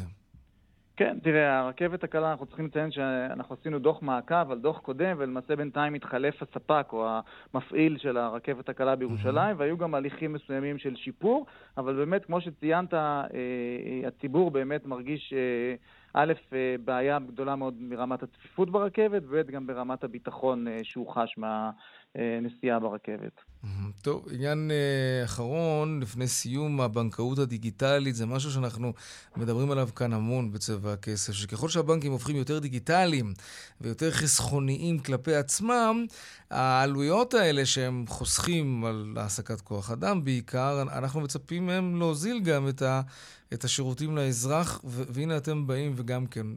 כן, 0.97 1.17
תראה, 1.23 1.59
הרכבת 1.59 2.03
הקלה, 2.03 2.31
אנחנו 2.31 2.45
צריכים 2.45 2.65
לציין 2.65 2.91
שאנחנו 2.91 3.55
עשינו 3.59 3.79
דוח 3.79 4.01
מעקב 4.01 4.51
על 4.51 4.59
דוח 4.59 4.79
קודם, 4.79 5.15
ולמעשה 5.17 5.55
בינתיים 5.55 5.93
התחלף 5.93 6.43
הספק 6.43 6.87
או 6.93 7.07
המפעיל 7.53 7.97
של 7.97 8.17
הרכבת 8.17 8.69
הקלה 8.69 8.95
בירושלים, 8.95 9.55
והיו 9.59 9.77
גם 9.77 9.95
הליכים 9.95 10.33
מסוימים 10.33 10.77
של 10.77 10.95
שיפור, 10.95 11.45
אבל 11.77 11.95
באמת, 11.95 12.25
כמו 12.25 12.41
שציינת, 12.41 12.93
אה, 12.93 12.99
אה, 12.99 14.07
הציבור 14.07 14.51
באמת 14.51 14.85
מרגיש, 14.85 15.33
אה, 15.33 15.75
א', 16.13 16.33
בעיה 16.85 17.19
גדולה 17.19 17.55
מאוד 17.55 17.73
מרמת 17.79 18.23
הצפיפות 18.23 18.69
ברכבת, 18.69 19.21
וב', 19.27 19.51
גם 19.51 19.67
ברמת 19.67 20.03
הביטחון 20.03 20.65
שהוא 20.83 21.13
חש 21.13 21.37
מהנסיעה 22.15 22.79
ברכבת. 22.79 23.41
מהמם. 23.63 23.91
טוב, 24.01 24.27
עניין 24.31 24.71
אה, 24.71 25.25
אחרון, 25.25 25.99
לפני 25.99 26.27
סיום, 26.27 26.81
הבנקאות 26.81 27.39
הדיגיטלית, 27.39 28.15
זה 28.15 28.25
משהו 28.25 28.51
שאנחנו 28.51 28.93
מדברים 29.37 29.71
עליו 29.71 29.89
כאן 29.95 30.13
המון 30.13 30.51
בצבע 30.51 30.93
הכסף, 30.93 31.33
שככל 31.33 31.69
שהבנקים 31.69 32.11
הופכים 32.11 32.35
יותר 32.35 32.59
דיגיטליים 32.59 33.33
ויותר 33.81 34.11
חסכוניים 34.11 34.99
כלפי 34.99 35.35
עצמם, 35.35 36.05
העלויות 36.51 37.33
האלה 37.33 37.65
שהם 37.65 38.05
חוסכים 38.07 38.85
על 38.85 39.13
העסקת 39.17 39.61
כוח 39.61 39.91
אדם 39.91 40.23
בעיקר, 40.23 40.81
אנחנו 40.81 41.21
מצפים 41.21 41.65
מהם 41.65 41.99
להוזיל 41.99 42.39
גם 42.39 42.67
את, 42.67 42.81
ה, 42.81 43.01
את 43.53 43.63
השירותים 43.63 44.15
לאזרח, 44.15 44.81
והנה 44.83 45.37
אתם 45.37 45.67
באים 45.67 45.93
וגם 45.95 46.25
כן 46.25 46.47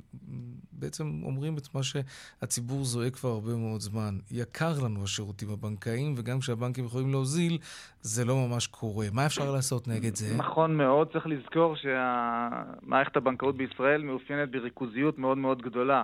בעצם 0.80 1.20
אומרים 1.22 1.58
את 1.58 1.74
מה 1.74 1.80
שהציבור 1.82 2.84
זועק 2.84 3.14
כבר 3.14 3.28
הרבה 3.28 3.54
מאוד 3.56 3.80
זמן. 3.80 4.18
יקר 4.30 4.72
לנו 4.84 5.04
השירותים 5.04 5.50
הבנקאיים, 5.50 6.14
וגם 6.16 6.40
כשהבנקים 6.40 6.84
יכולים 6.84 7.10
להוזיל, 7.10 7.58
זה 8.02 8.24
לא 8.24 8.36
ממש 8.36 8.66
קורה. 8.66 9.06
מה 9.12 9.26
אפשר 9.26 9.52
לעשות 9.52 9.88
נגד 9.88 10.14
זה? 10.14 10.36
נכון 10.36 10.76
מאוד, 10.76 11.12
צריך 11.12 11.26
לזכור 11.26 11.74
שמערכת 11.76 13.16
הבנקאות 13.16 13.56
בישראל 13.56 14.02
מאופיינת 14.02 14.50
בריכוזיות 14.50 15.18
מאוד 15.18 15.38
מאוד 15.38 15.62
גדולה. 15.62 16.02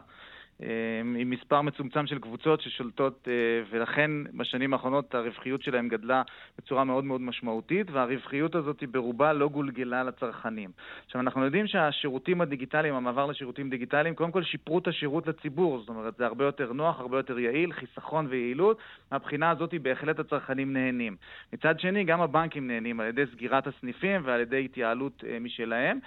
אה, 0.63 0.69
עם 1.17 1.31
מספר 1.31 1.61
מצומצם 1.63 2.07
של 2.07 2.19
קבוצות 2.19 2.61
ששולטות, 2.61 3.29
אה, 3.29 3.33
ולכן 3.71 4.11
בשנים 4.35 4.73
האחרונות 4.73 5.15
הרווחיות 5.15 5.63
שלהם 5.63 5.89
גדלה 5.89 6.23
בצורה 6.59 6.85
מאוד 6.85 7.05
מאוד 7.05 7.21
משמעותית, 7.21 7.91
והרווחיות 7.91 8.55
הזאת 8.55 8.85
ברובה 8.91 9.33
לא 9.33 9.49
גולגלה 9.49 10.05
לצרכנים. 10.05 10.71
עכשיו, 11.07 11.21
אנחנו 11.21 11.45
יודעים 11.45 11.67
שהשירותים 11.67 12.41
הדיגיטליים, 12.41 12.95
המעבר 12.95 13.27
לשירותים 13.27 13.71
דיגיטליים, 13.71 14.15
קודם 14.15 14.31
כל 14.31 14.43
שיפרו 14.43 14.79
את 14.79 14.89
השירות 14.89 15.27
לציבור, 15.27 15.81
זאת 15.81 15.89
אומרת, 15.89 16.17
זה 16.17 16.27
הרבה 16.27 16.45
יותר 16.45 16.73
נוח, 16.73 17.01
הרבה 17.01 17.17
יותר 17.17 17.39
יעיל, 17.39 17.73
חיסכון 17.73 18.27
ויעילות. 18.31 18.79
מהבחינה 19.13 19.51
הזאת 19.51 19.75
בהחלט 19.83 20.19
הצרכנים 20.19 20.73
נהנים. 20.73 21.17
מצד 21.53 21.81
שני, 21.81 22.05
גם 22.05 22.21
הבנקים 22.21 22.67
נהנים 22.67 23.01
על 23.01 23.07
ידי 23.07 23.25
סגירת 23.33 23.67
הסניפים 23.67 24.21
ועל 24.25 24.41
ידי 24.41 24.65
התייעלות 24.65 25.25
אה, 25.27 25.39
משלהם. 25.41 25.99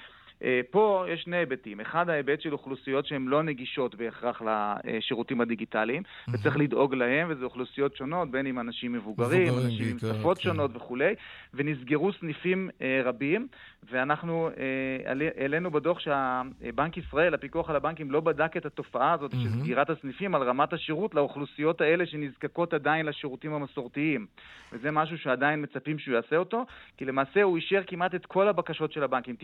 אה, 0.43 0.61
פה 0.71 1.05
יש 1.09 1.21
שני 1.21 1.37
היבטים. 1.37 1.79
אחד, 1.79 2.09
ההיבט 2.09 2.41
של 2.41 2.53
אוכלוסיות 2.53 3.05
שהן 3.05 3.25
לא 3.27 3.43
נגישות 3.43 3.95
בהכרח 3.95 4.41
לשירותים 4.85 5.41
הדיגיטליים, 5.41 6.03
וצריך 6.33 6.57
לדאוג 6.57 6.95
להם, 6.95 7.27
וזה 7.31 7.45
אוכלוסיות 7.45 7.95
שונות, 7.95 8.31
בין 8.31 8.45
אם 8.47 8.59
אנשים 8.59 8.91
מבוגרים, 8.93 9.47
מבוגרים 9.47 9.65
אנשים 9.65 9.87
עם 9.91 9.99
שפות 9.99 10.37
כן. 10.37 10.43
שונות 10.43 10.71
וכולי, 10.75 11.13
ונסגרו 11.53 12.13
סניפים 12.13 12.69
אה, 12.81 13.01
רבים, 13.03 13.47
ואנחנו 13.91 14.49
אה, 14.49 14.53
העל- 15.09 15.21
העלינו 15.37 15.71
בדוח 15.71 15.99
שהבנק 15.99 16.97
ישראל, 16.97 17.33
הפיקוח 17.33 17.69
על 17.69 17.75
הבנקים, 17.75 18.11
לא 18.11 18.19
בדק 18.19 18.57
את 18.57 18.65
התופעה 18.65 19.13
הזאת 19.13 19.31
של 19.31 19.37
מהמם. 19.37 19.61
סגירת 19.61 19.89
הסניפים 19.89 20.35
על 20.35 20.43
רמת 20.43 20.73
השירות 20.73 21.15
לאוכלוסיות 21.15 21.81
האלה 21.81 22.05
שנזקקות 22.05 22.73
עדיין 22.73 23.05
לשירותים 23.05 23.53
המסורתיים. 23.53 24.25
וזה 24.73 24.91
משהו 24.91 25.17
שעדיין 25.17 25.61
מצפים 25.61 25.99
שהוא 25.99 26.15
יעשה 26.15 26.35
אותו, 26.37 26.65
כי 26.97 27.05
למעשה 27.05 27.43
הוא 27.43 27.57
אישר 27.57 27.81
כמעט 27.87 28.15
את 28.15 28.25
כל 28.25 28.47
הבקשות 28.47 28.91
של 28.91 29.03
הבנקים. 29.03 29.35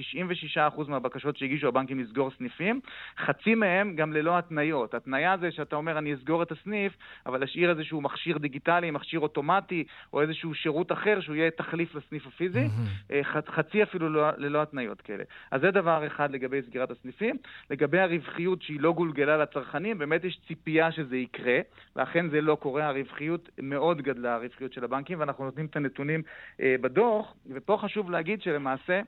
96% 0.58 0.85
מהבקשות 0.90 1.38
שהגישו 1.38 1.68
הבנקים 1.68 2.00
לסגור 2.00 2.32
סניפים, 2.38 2.80
חצי 3.18 3.56
מהם 3.56 3.96
גם 3.96 4.14
ללא 4.14 4.38
התניות. 4.38 4.94
התניה 4.94 5.38
זה 5.38 5.52
שאתה 5.52 5.76
אומר 5.76 5.98
אני 5.98 6.14
אסגור 6.14 6.44
את 6.44 6.52
הסניף, 6.52 6.94
אבל 7.26 7.44
אשאיר 7.44 7.70
איזשהו 7.70 8.02
מכשיר 8.02 8.38
דיגיטלי, 8.38 8.92
מכשיר 8.92 9.20
אוטומטי, 9.20 9.84
או 10.14 10.22
איזשהו 10.22 10.54
שירות 10.54 10.92
אחר 10.92 11.22
שהוא 11.22 11.36
יהיה 11.36 11.52
תחליף 11.52 11.96
לסניף 11.96 12.28
הפיזי. 12.28 12.68
אה, 13.12 13.22
חצי 13.48 13.84
אפילו 13.84 14.10
לא, 14.10 14.30
ללא 14.38 14.62
התניות 14.62 15.02
כאלה. 15.02 15.24
אז 15.52 15.62
זה 15.62 15.72
דבר 15.72 16.08
אחד 16.08 16.32
לגבי 16.32 16.62
סגירת 16.62 16.92
הסניפים. 16.92 17.36
לגבי 17.70 18.00
הרווחיות 18.00 18.62
שהיא 18.62 18.80
לא 18.80 18.94
גולגלה 18.94 19.38
לצרכנים, 19.38 19.98
באמת 19.98 20.24
יש 20.24 20.40
ציפייה 20.48 20.92
שזה 20.92 21.18
יקרה, 21.18 21.60
ואכן 21.96 22.30
זה 22.30 22.42
לא 22.42 22.56
קורה, 22.56 22.88
הרווחיות 22.88 23.50
מאוד 23.62 24.02
גדלה, 24.02 24.36
הרווחיות 24.36 24.74
של 24.74 24.84
הבנקים, 24.84 25.20
ואנחנו 25.20 25.46
נותנים 25.46 25.66
את 25.66 25.76
הנתונים 25.76 26.22
אה, 26.62 26.76
בדוח, 26.82 27.34
ופה 27.50 27.78
חשוב 27.82 28.12
להגיד 28.12 28.42
שלמעשה... 28.42 29.02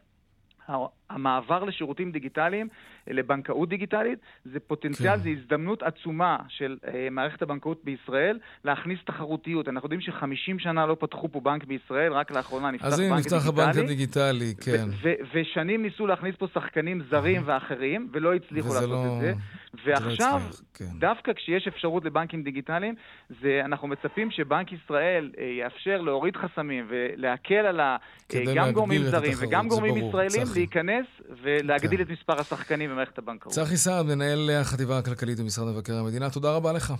המעבר 1.10 1.63
לשירותים 1.63 2.12
דיגיטליים, 2.12 2.67
אה, 3.08 3.13
לבנקאות 3.13 3.70
דיגיטלית, 3.70 4.20
זה 4.46 4.60
פוטנציאל, 4.60 5.15
כן. 5.15 5.24
זה 5.24 5.30
הזדמנות 5.30 5.84
עצומה 5.84 6.38
של 6.48 6.78
אה, 6.88 7.08
מערכת 7.12 7.41
הבנקאות 7.41 7.82
בישראל 7.84 8.39
להכניס 8.63 9.00
תחרותיות. 9.06 9.67
אנחנו 9.67 9.86
יודעים 9.86 10.02
ש-50 10.02 10.60
שנה 10.60 10.86
לא 10.86 10.98
פתחו 11.00 11.32
פה 11.32 11.39
בנק 11.39 11.63
בישראל, 11.63 12.13
רק 12.13 12.32
לאחרונה 12.32 12.72
נפתח 12.72 12.86
אז 12.86 13.00
הנה 13.00 13.15
בנק 13.15 13.26
נפתח 13.26 13.48
הבנק 13.48 13.76
דיגיטלי. 13.76 13.93
הדיגיטלי, 13.93 14.54
כן. 14.62 14.88
ושנים 15.34 15.82
ניסו 15.82 16.08
להכניס 16.08 16.36
פה 16.36 16.48
שחקנים 16.54 17.02
זרים 17.10 17.41
ואחרים, 17.46 18.10
ולא 18.12 18.34
הצליחו 18.34 18.74
לעשות 18.74 18.89
לא- 18.89 19.15
את 19.15 19.22
זה. 19.22 19.32
לא 19.32 19.38
ועכשיו, 19.86 20.41
כן. 20.74 20.86
דווקא 21.00 21.34
כשיש 21.34 21.67
אפשרות 21.67 22.06
לבנקים 22.06 22.43
דיגיטליים, 22.43 22.96
זה, 23.41 23.62
אנחנו 23.65 23.88
מצפים 23.88 24.32
שבנק 24.32 24.72
ישראל 24.72 25.32
אה, 25.38 25.46
יאפשר 25.46 26.02
להוריד 26.02 26.36
חסמים 26.38 26.86
ולהקל 26.89 27.65
על 27.65 27.80
ה... 27.80 27.98
אה, 28.36 28.41
גם 28.56 28.72
גורמים 28.72 29.02
זרים 29.04 29.34
וגם 29.39 29.67
גורמים 29.67 29.98
ישראלים 29.98 30.43
צחי. 30.43 30.67
להיכנס 30.98 31.40
ולהגדיל. 31.44 32.02
את 32.02 32.10
מספר 32.10 32.40
השחקנים 32.42 32.90
במערכת 32.90 33.18
הבנקאות. 33.18 33.54
צחי 33.54 33.78
סעד, 33.78 34.06
מנהל 34.06 34.50
החטיבה 34.62 34.98
הכלכלית 34.98 35.40
במשרד 35.40 35.68
מבקר 35.68 35.96
המדינה, 35.98 36.30
תודה 36.30 36.52
רבה 36.52 36.74
לך. 36.74 36.94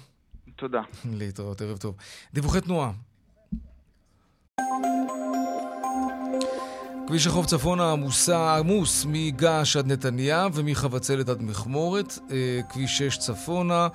תודה. 0.56 0.82
להתראות, 1.14 1.62
ערב 1.62 1.78
טוב. 1.78 1.96
דיווחי 2.34 2.62
תנועה. 2.62 2.92
כביש 7.08 7.28
החוף 7.28 7.46
צפונה 7.46 7.92
עמוסה, 7.92 8.58
עמוס 8.58 9.06
מגעש 9.10 9.78
עד 9.78 9.92
נתניה 9.92 10.48
ומחבצלת 10.54 11.30
עד 11.30 11.42
מכמורת. 11.42 12.20
אה, 12.32 12.60
כביש 12.70 12.98
6 12.98 13.18
צפונה 13.18 13.88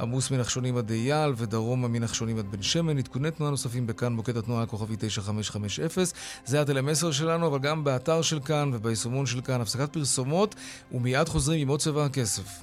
עמוס 0.00 0.30
מנחשונים 0.30 0.76
עד 0.76 0.90
אייל 0.90 1.32
ודרומה 1.36 1.88
מנחשונים 1.88 2.38
עד 2.38 2.46
בן 2.50 2.62
שמן. 2.62 2.98
עדכוני 2.98 3.30
תנועה 3.30 3.50
נוספים 3.50 3.86
בכאן, 3.86 4.12
מוקד 4.12 4.36
התנועה 4.36 4.62
הכוכבי 4.62 4.94
9550. 4.98 6.04
זה 6.44 6.60
הטלמסר 6.60 7.12
שלנו, 7.12 7.46
אבל 7.46 7.58
גם 7.58 7.84
באתר 7.84 8.22
של 8.22 8.40
כאן 8.40 8.70
וביישומון 8.74 9.26
של 9.26 9.40
כאן. 9.40 9.60
הפסקת 9.60 9.92
פרסומות, 9.92 10.54
ומיד 10.92 11.28
חוזרים 11.28 11.60
עם 11.60 11.68
עוד 11.68 11.80
צבע 11.80 12.04
הכסף. 12.04 12.60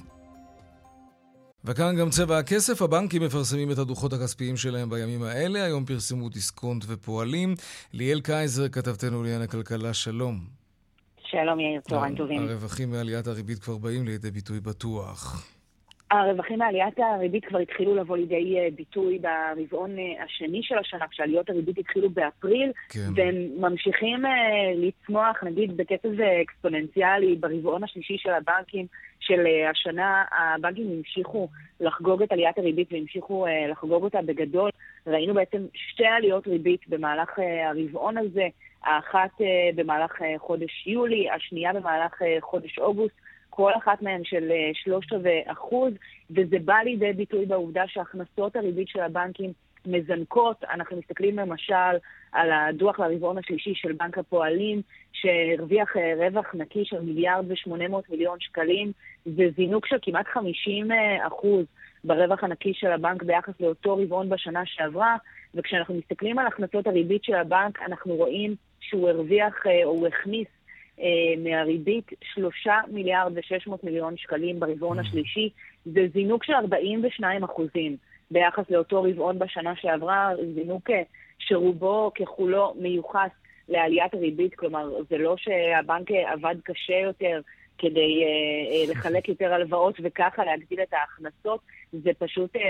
וכאן 1.64 1.96
גם 1.96 2.10
צבע 2.10 2.38
הכסף, 2.38 2.82
הבנקים 2.82 3.22
מפרסמים 3.22 3.70
את 3.70 3.78
הדוחות 3.78 4.12
הכספיים 4.12 4.56
שלהם 4.56 4.90
בימים 4.90 5.22
האלה. 5.22 5.64
היום 5.64 5.84
פרסמו 5.84 6.28
דיסקונט 6.28 6.84
ופועלים. 6.86 7.54
ליאל 7.92 8.20
קייזר, 8.20 8.68
כתבתנו 8.68 9.22
לעניין 9.22 9.42
הכלכלה, 9.42 9.94
שלום. 9.94 10.40
שלום 11.30 11.60
יאיר, 11.60 11.80
צהריים 11.80 12.16
טובים. 12.16 12.48
הרווחים 12.48 12.90
מעליית 12.90 13.26
הריבית 13.26 13.58
כבר 13.58 13.78
באים 13.78 14.06
לידי 14.06 14.30
ביטוי 14.30 14.60
בטוח. 14.60 15.46
הרווחים 16.10 16.58
מעליית 16.58 16.98
הריבית 16.98 17.44
כבר 17.44 17.58
התחילו 17.58 17.94
לבוא 17.94 18.16
לידי 18.16 18.58
אה, 18.58 18.68
ביטוי 18.76 19.18
ברבעון 19.18 19.98
אה, 19.98 20.24
השני 20.24 20.60
של 20.62 20.78
השנה, 20.78 21.08
כשעליות 21.10 21.50
הריבית 21.50 21.78
התחילו 21.78 22.10
באפריל, 22.10 22.72
כן. 22.88 23.00
והם 23.14 23.34
ממשיכים 23.58 24.26
אה, 24.26 24.30
לצמוח, 24.76 25.44
נגיד, 25.44 25.76
בקצב 25.76 26.20
אקספוננציאלי 26.20 27.36
ברבעון 27.36 27.84
השלישי 27.84 28.16
של 28.18 28.30
הבנקים 28.30 28.86
של 29.20 29.46
השנה. 29.70 30.24
הבנקים 30.38 30.86
המשיכו 30.96 31.48
לחגוג 31.80 32.22
את 32.22 32.32
עליית 32.32 32.58
הריבית 32.58 32.92
והמשיכו 32.92 33.46
לחגוג 33.70 34.02
אותה 34.02 34.18
בגדול. 34.22 34.70
ראינו 35.06 35.34
בעצם 35.34 35.66
שתי 35.74 36.06
עליות 36.06 36.46
ריבית 36.46 36.88
במהלך 36.88 37.38
הרבעון 37.70 38.18
הזה, 38.18 38.46
האחת 38.82 39.30
במהלך 39.74 40.12
חודש 40.38 40.86
יולי, 40.86 41.30
השנייה 41.30 41.72
במהלך 41.72 42.22
חודש 42.40 42.78
אוגוסט. 42.78 43.14
כל 43.50 43.72
אחת 43.76 44.02
מהן 44.02 44.24
של 44.24 44.50
אה, 44.50 44.70
שלושת 44.74 45.12
רבעי 45.12 45.42
אחוז, 45.46 45.92
וזה 46.30 46.56
בא 46.64 46.74
לידי 46.84 47.12
ביטוי 47.12 47.46
בעובדה 47.46 47.82
שהכנסות 47.86 48.56
הריבית 48.56 48.88
של 48.88 49.00
הבנקים 49.00 49.52
מזנקות. 49.86 50.64
אנחנו 50.64 50.96
מסתכלים 50.96 51.38
למשל 51.38 51.96
על 52.32 52.50
הדוח 52.52 53.00
לרבעון 53.00 53.38
השלישי 53.38 53.74
של 53.74 53.92
בנק 53.92 54.18
הפועלים, 54.18 54.82
שהרוויח 55.12 55.96
אה, 55.96 56.14
רווח 56.16 56.54
נקי 56.54 56.84
של 56.84 57.00
מיליארד 57.00 57.44
ושמונה 57.48 57.88
מאות 57.88 58.10
מיליון 58.10 58.40
שקלים, 58.40 58.92
זה 59.24 59.44
זינוק 59.56 59.86
של 59.86 59.96
כמעט 60.02 60.26
50 60.26 60.92
אה, 60.92 61.26
אחוז 61.26 61.66
ברווח 62.04 62.44
הנקי 62.44 62.74
של 62.74 62.92
הבנק 62.92 63.22
ביחס 63.22 63.54
לאותו 63.60 63.96
רבעון 63.96 64.28
בשנה 64.28 64.62
שעברה, 64.66 65.16
וכשאנחנו 65.54 65.94
מסתכלים 65.94 66.38
על 66.38 66.46
הכנסות 66.46 66.86
הריבית 66.86 67.24
של 67.24 67.34
הבנק, 67.34 67.82
אנחנו 67.82 68.14
רואים 68.14 68.54
שהוא 68.80 69.08
הרוויח 69.08 69.54
או 69.84 69.90
הוא 69.90 70.06
הכניס 70.06 70.48
מהריבית 71.38 72.10
3 72.34 72.66
מיליארד 72.90 73.32
ו-600 73.34 73.72
מיליון 73.82 74.16
שקלים 74.16 74.60
ברבעון 74.60 74.98
mm. 74.98 75.00
השלישי, 75.00 75.50
זה 75.84 76.00
זינוק 76.14 76.44
של 76.44 76.52
42 76.52 77.44
אחוזים 77.44 77.96
ביחס 78.30 78.64
לאותו 78.70 79.02
רבעון 79.02 79.38
בשנה 79.38 79.76
שעברה, 79.76 80.30
זינוק 80.54 80.90
אה, 80.90 81.02
שרובו 81.38 82.10
ככולו 82.14 82.74
מיוחס 82.78 83.30
לעליית 83.68 84.14
הריבית, 84.14 84.54
כלומר, 84.54 84.90
זה 85.10 85.18
לא 85.18 85.36
שהבנק 85.36 86.10
אה, 86.10 86.32
עבד 86.32 86.56
קשה 86.64 86.96
יותר 87.04 87.40
כדי 87.78 88.24
uh, 88.24 88.90
לחלק 88.90 89.28
יותר 89.28 89.54
הלוואות 89.54 89.94
וככה 90.02 90.44
להגדיל 90.44 90.82
את 90.82 90.92
ההכנסות, 90.92 91.60
זה 91.92 92.10
פשוט 92.18 92.56
uh, 92.56 92.60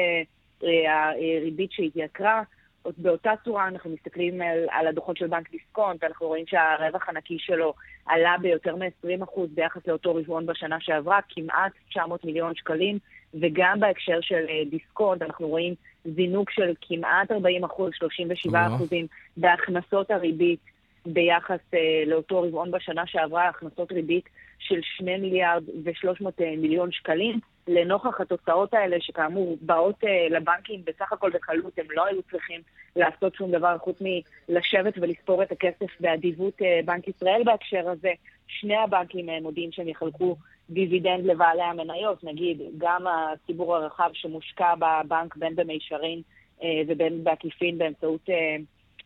uh, 0.63 0.67
הריבית 0.89 1.73
שהתייקרה. 1.73 2.43
באותה 2.99 3.33
צורה 3.45 3.69
אנחנו 3.69 3.91
מסתכלים 3.91 4.43
על, 4.43 4.59
על 4.71 4.87
הדוחות 4.87 5.17
של 5.17 5.27
בנק 5.27 5.51
דיסקונט, 5.51 6.05
אנחנו 6.05 6.27
רואים 6.27 6.45
שהרווח 6.47 7.09
הנקי 7.09 7.37
שלו 7.39 7.75
עלה 8.07 8.35
ביותר 8.41 8.77
מ-20% 8.77 9.41
ביחחס 9.55 9.87
לאותו 9.87 10.15
רבעון 10.15 10.47
בשנה 10.47 10.77
שעברה, 10.81 11.19
כמעט 11.29 11.73
900 11.91 12.25
מיליון 12.25 12.55
שקלים, 12.55 12.99
וגם 13.35 13.81
בהקשר 13.81 14.21
של 14.21 14.45
אה, 14.49 14.63
דיסקונט 14.71 15.23
אנחנו 15.23 15.49
רואים 15.49 15.75
זינוק 16.05 16.51
של 16.51 16.75
כמעט 16.81 17.31
40%, 17.31 17.35
37% 18.53 18.55
בהכנסות 19.37 20.11
הריבית 20.11 20.61
ביחס 21.07 21.61
uh, 21.75 21.77
לאותו 22.07 22.43
רבעון 22.43 22.71
בשנה 22.71 23.07
שעברה, 23.07 23.49
הכנסות 23.49 23.93
ריבית 23.93 24.29
של 24.59 24.81
2 24.83 25.23
מיליארד 25.23 25.63
ו-300 25.85 26.27
אה, 26.41 26.55
מיליון 26.59 26.93
שקלים. 26.93 27.41
לנוכח 27.69 28.21
התוצאות 28.21 28.75
האלה, 28.75 28.97
שכאמור 29.01 29.57
באות 29.61 30.05
uh, 30.05 30.07
לבנקים 30.31 30.83
בסך 30.85 31.13
הכל 31.13 31.31
בקלות, 31.31 31.79
הם 31.79 31.87
לא 31.91 32.07
היו 32.07 32.23
צריכים 32.31 32.61
לעשות 32.97 33.35
שום 33.35 33.51
דבר 33.51 33.79
חוץ 33.79 33.97
מלשבת 34.01 34.95
ולספור 34.97 35.43
את 35.43 35.53
הכסף 35.53 36.01
באדיבות 36.01 36.63
uh, 36.63 36.65
בנק 36.85 37.09
ישראל 37.09 37.43
בהקשר 37.45 37.89
הזה. 37.89 38.13
שני 38.47 38.77
הבנקים 38.77 39.29
uh, 39.29 39.43
מודיעים 39.43 39.73
שהם 39.73 39.89
יחלקו 39.89 40.37
דיבידנד 40.71 41.27
לבעלי 41.27 41.63
המניות, 41.63 42.25
נגיד 42.25 42.61
גם 42.79 43.07
הציבור 43.07 43.77
הרחב 43.77 44.11
שמושקע 44.13 44.75
בבנק 44.75 45.37
בין 45.37 45.57
במישרין 45.57 46.23
ובין 46.89 47.25
בעקיפין 47.25 47.79
באמצעות 47.79 48.29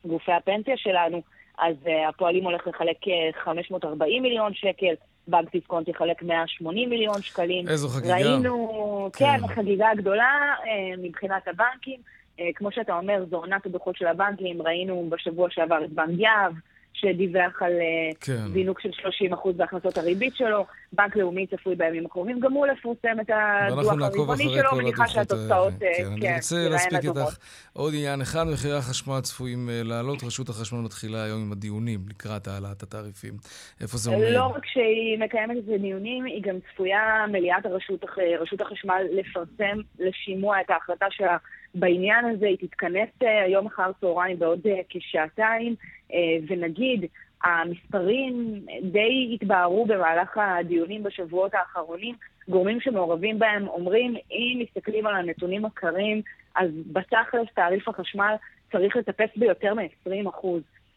גופי 0.04 0.32
הפנסיה 0.32 0.76
שלנו, 0.76 1.22
אז 1.58 1.76
הפועלים 2.08 2.44
הולך 2.44 2.66
לחלק 2.66 2.96
540 3.44 4.22
מיליון 4.22 4.54
שקל. 4.54 4.94
בנק 5.28 5.52
דיסקונט 5.52 5.88
יחלק 5.88 6.22
180 6.22 6.90
מיליון 6.90 7.22
שקלים. 7.22 7.68
איזו 7.68 7.88
חגיגה. 7.88 8.14
ראינו, 8.14 9.10
כן, 9.12 9.24
כן 9.40 9.54
חגיגה 9.54 9.88
גדולה 9.96 10.54
אה, 10.66 10.96
מבחינת 10.98 11.48
הבנקים. 11.48 12.00
אה, 12.40 12.48
כמו 12.54 12.72
שאתה 12.72 12.96
אומר, 12.96 13.24
זו 13.30 13.36
עונת 13.36 13.66
הדוחות 13.66 13.96
של 13.96 14.06
הבנקים, 14.06 14.62
ראינו 14.62 15.06
בשבוע 15.10 15.48
שעבר 15.50 15.84
את 15.84 15.90
בנק 15.90 16.18
יהב, 16.18 16.52
שדיווח 16.92 17.62
על 17.62 17.72
אה, 17.72 18.14
כן. 18.20 18.48
זינוק 18.52 18.80
של 18.80 18.90
30% 19.34 19.52
בהכנסות 19.56 19.98
הריבית 19.98 20.36
שלו. 20.36 20.66
בנק 20.92 21.16
לאומי 21.16 21.46
צפוי 21.46 21.74
בימים 21.74 22.06
הקרובים 22.06 22.40
גם 22.40 22.52
הוא 22.52 22.66
לפרסם 22.66 23.20
את 23.20 23.30
הדוח 23.30 23.92
הרבעוני 23.92 24.48
שלו, 24.48 24.76
מניחה 24.76 25.08
שהתוצאות, 25.08 25.72
כן, 25.80 25.86
כן, 25.96 26.26
אני 26.26 26.34
רוצה 26.34 26.68
להספיק 26.68 27.04
איתך 27.04 27.36
עוד 27.72 27.94
עניין 27.94 28.20
אחד, 28.20 28.44
מחירי 28.52 28.76
החשמל 28.76 29.20
צפויים 29.20 29.68
לעלות. 29.84 30.22
רשות 30.24 30.48
החשמל 30.48 30.78
מתחילה 30.78 31.24
היום 31.24 31.42
עם 31.42 31.52
הדיונים 31.52 32.00
לקראת 32.08 32.48
העלאת 32.48 32.82
התעריפים. 32.82 33.34
איפה 33.80 33.98
זה 33.98 34.10
עומד? 34.10 34.24
לא 34.24 34.46
רק 34.46 34.66
שהיא 34.66 35.18
מקיימת 35.18 35.56
את 35.64 35.74
הדיונים, 35.74 36.24
היא 36.24 36.42
גם 36.42 36.54
צפויה 36.72 37.26
מליאת 37.32 37.66
הרשות, 37.66 38.04
רשות 38.40 38.60
החשמל 38.60 39.02
לפרסם 39.12 39.78
לשימוע 39.98 40.60
את 40.60 40.70
ההחלטה 40.70 41.06
שלה 41.10 41.36
בעניין 41.74 42.24
הזה. 42.24 42.46
היא 42.46 42.58
תתכנס 42.60 43.08
אה, 43.22 43.42
היום 43.42 43.66
אחר 43.66 43.90
צהריים 44.00 44.38
בעוד 44.38 44.60
כשעתיים. 44.88 45.74
אה, 46.12 46.36
ונגיד, 46.48 47.04
המספרים 47.44 48.60
די 48.82 49.30
התבהרו 49.34 49.86
במהלך 49.86 50.38
הדיונים 50.38 51.02
בשבועות 51.02 51.54
האחרונים. 51.54 52.14
גורמים 52.48 52.80
שמעורבים 52.80 53.38
בהם 53.38 53.68
אומרים, 53.68 54.14
אם 54.30 54.62
מסתכלים 54.62 55.06
על 55.06 55.16
הנתונים 55.16 55.64
הקרים, 55.64 56.22
אז 56.56 56.70
בתכלס 56.92 57.48
תעריף 57.54 57.88
החשמל 57.88 58.34
צריך 58.72 58.96
לטפס 58.96 59.28
ביותר 59.36 59.74
מ-20% 59.74 60.46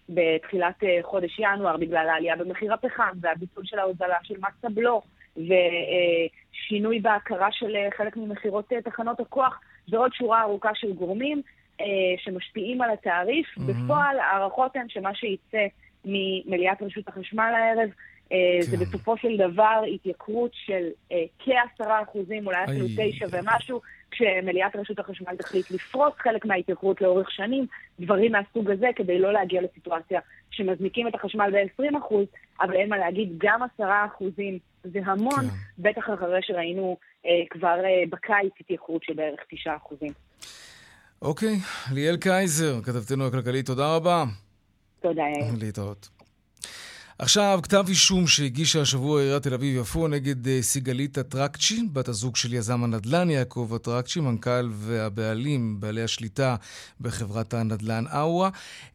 בתחילת 0.10 0.84
אה, 0.84 1.00
חודש 1.02 1.40
ינואר, 1.40 1.78
בגלל 1.78 2.10
העלייה 2.10 2.36
במחיר 2.36 2.74
הפחם 2.74 3.12
והביטול 3.22 3.66
של 3.66 3.80
ההוזלה 3.80 4.18
של 4.24 4.36
מס 4.38 4.66
הבלו 4.66 5.02
ושינוי 5.38 7.00
בהכרה 7.00 7.48
של 7.52 7.76
אה, 7.76 7.88
חלק 7.98 8.18
ממכירות 8.18 8.72
תחנות 8.84 9.20
הכוח 9.20 9.60
ועוד 9.90 10.14
שורה 10.14 10.42
ארוכה 10.42 10.70
של 10.76 10.94
גורמים. 10.94 11.42
אה, 11.82 11.86
שמשפיעים 12.18 12.82
על 12.82 12.90
התעריף. 12.92 13.48
Mm-hmm. 13.48 13.62
בפועל, 13.62 14.20
ההערכות 14.20 14.76
הן 14.76 14.90
שמה 14.90 15.16
שייצא 15.16 15.66
ממליאת 16.06 16.82
רשות 16.82 17.08
החשמל 17.08 17.54
הערב, 17.56 17.90
כן. 18.30 18.62
זה 18.62 18.78
בסופו 18.78 19.18
של 19.18 19.38
דבר 19.38 19.82
התייקרות 19.96 20.52
של 20.54 20.88
אה, 21.12 21.24
כעשרה 21.40 22.02
אחוזים, 22.02 22.48
אולי 22.48 22.64
אפילו 22.64 22.86
תשע 22.98 23.26
ומשהו, 23.32 23.82
כשמליאת 24.12 24.76
רשות 24.76 25.00
החשמל 25.00 25.36
תחליט 25.36 25.72
לפרוס 25.72 26.14
חלק 26.18 26.46
מההתייקרות 26.46 27.02
לאורך 27.02 27.32
שנים, 27.32 27.66
דברים 28.00 28.32
מהסוג 28.32 28.72
הזה, 28.72 28.88
כדי 28.96 29.20
לא 29.20 29.34
להגיע 29.34 29.62
לסיטואציה 29.62 30.20
שמזניקים 30.52 31.08
את 31.08 31.16
החשמל 31.16 31.52
ב-20 31.52 31.98
אחוז, 31.98 32.26
אבל 32.62 32.74
אין 32.74 32.90
מה 32.90 32.98
להגיד, 32.98 33.30
גם 33.38 33.60
עשרה 33.64 34.06
אחוזים 34.06 34.60
זה 34.84 35.00
המון, 35.06 35.42
כן. 35.42 35.48
בטח 35.80 36.04
אחרי 36.14 36.40
שראינו 36.42 36.98
אה, 37.26 37.32
כבר 37.50 37.80
אה, 37.86 38.04
בקיץ 38.10 38.54
התייקרות 38.60 39.04
של 39.04 39.14
בערך 39.14 39.40
תשעה 39.50 39.76
אחוזים. 39.76 40.12
אוקיי, 41.22 41.56
ליאל 41.94 42.18
קייזר, 42.18 42.82
כתבתנו 42.82 43.28
הכלכלית, 43.28 43.66
תודה 43.66 43.96
רבה. 43.96 44.24
תודה, 45.02 45.22
יאיר. 45.22 45.54
להתראות. 45.60 46.15
עכשיו, 47.20 47.60
כתב 47.64 47.86
אישום 47.88 48.28
שהגישה 48.28 48.82
השבוע 48.82 49.22
עיריית 49.22 49.44
תל 49.44 49.54
אביב-יפו 49.54 50.08
נגד 50.08 50.48
אה, 50.48 50.62
סיגלית 50.62 51.18
אטרקצ'י, 51.18 51.88
בת 51.94 52.08
הזוג 52.08 52.36
של 52.36 52.54
יזם 52.54 52.84
הנדל"ן 52.84 53.30
יעקב 53.30 53.72
אטרקצ'י, 53.76 54.20
מנכ"ל 54.20 54.70
והבעלים, 54.74 55.80
בעלי 55.80 56.04
השליטה 56.04 56.56
בחברת 57.02 57.54
הנדל"ן 57.54 58.04
אאווה, 58.08 58.50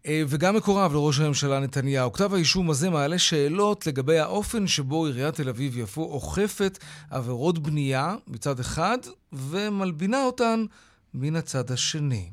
אה, 0.06 0.22
וגם 0.28 0.56
מקורב 0.56 0.92
לראש 0.92 1.20
הממשלה 1.20 1.60
נתניהו. 1.60 2.12
כתב 2.12 2.34
האישום 2.34 2.70
הזה 2.70 2.90
מעלה 2.90 3.18
שאלות 3.18 3.86
לגבי 3.86 4.18
האופן 4.18 4.66
שבו 4.66 5.06
עיריית 5.06 5.34
תל 5.34 5.48
אביב-יפו 5.48 6.02
אוכפת 6.02 6.78
עבירות 7.10 7.58
בנייה 7.58 8.14
מצד 8.26 8.60
אחד, 8.60 8.98
ומלבינה 9.32 10.24
אותן 10.24 10.64
מן 11.14 11.36
הצד 11.36 11.70
השני. 11.70 12.30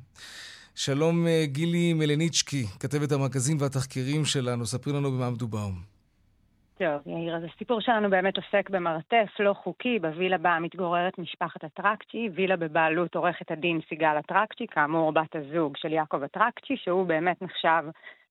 שלום 0.80 1.28
אה, 1.28 1.44
גילי 1.46 1.94
מלניצ'קי, 1.94 2.64
כתבת 2.80 3.12
המרכזים 3.12 3.58
והתחקירים 3.60 4.26
שלנו, 4.26 4.66
ספרי 4.66 4.94
לנו 4.94 5.12
במה 5.12 5.30
מדובר. 5.30 5.68
טוב, 6.78 7.02
יאיר, 7.06 7.36
אז 7.36 7.44
הסיפור 7.44 7.82
שלנו 7.82 8.10
באמת 8.10 8.38
עוסק 8.38 8.70
במרתף 8.70 9.28
לא 9.40 9.54
חוקי. 9.54 10.00
בווילה 10.00 10.38
בה 10.38 10.58
מתגוררת 10.62 11.18
משפחת 11.20 11.64
אטרקצ'י, 11.64 12.30
וילה 12.36 12.58
בבעלות 12.58 13.16
עורכת 13.16 13.52
הדין 13.52 13.80
סיגל 13.90 14.20
אטרקצ'י, 14.20 14.68
כאמור 14.68 15.12
בת 15.12 15.36
הזוג 15.36 15.78
של 15.78 15.94
יעקב 15.94 16.24
אטרקצ'י, 16.24 16.78
שהוא 16.78 17.06
באמת 17.06 17.42
נחשב 17.42 17.84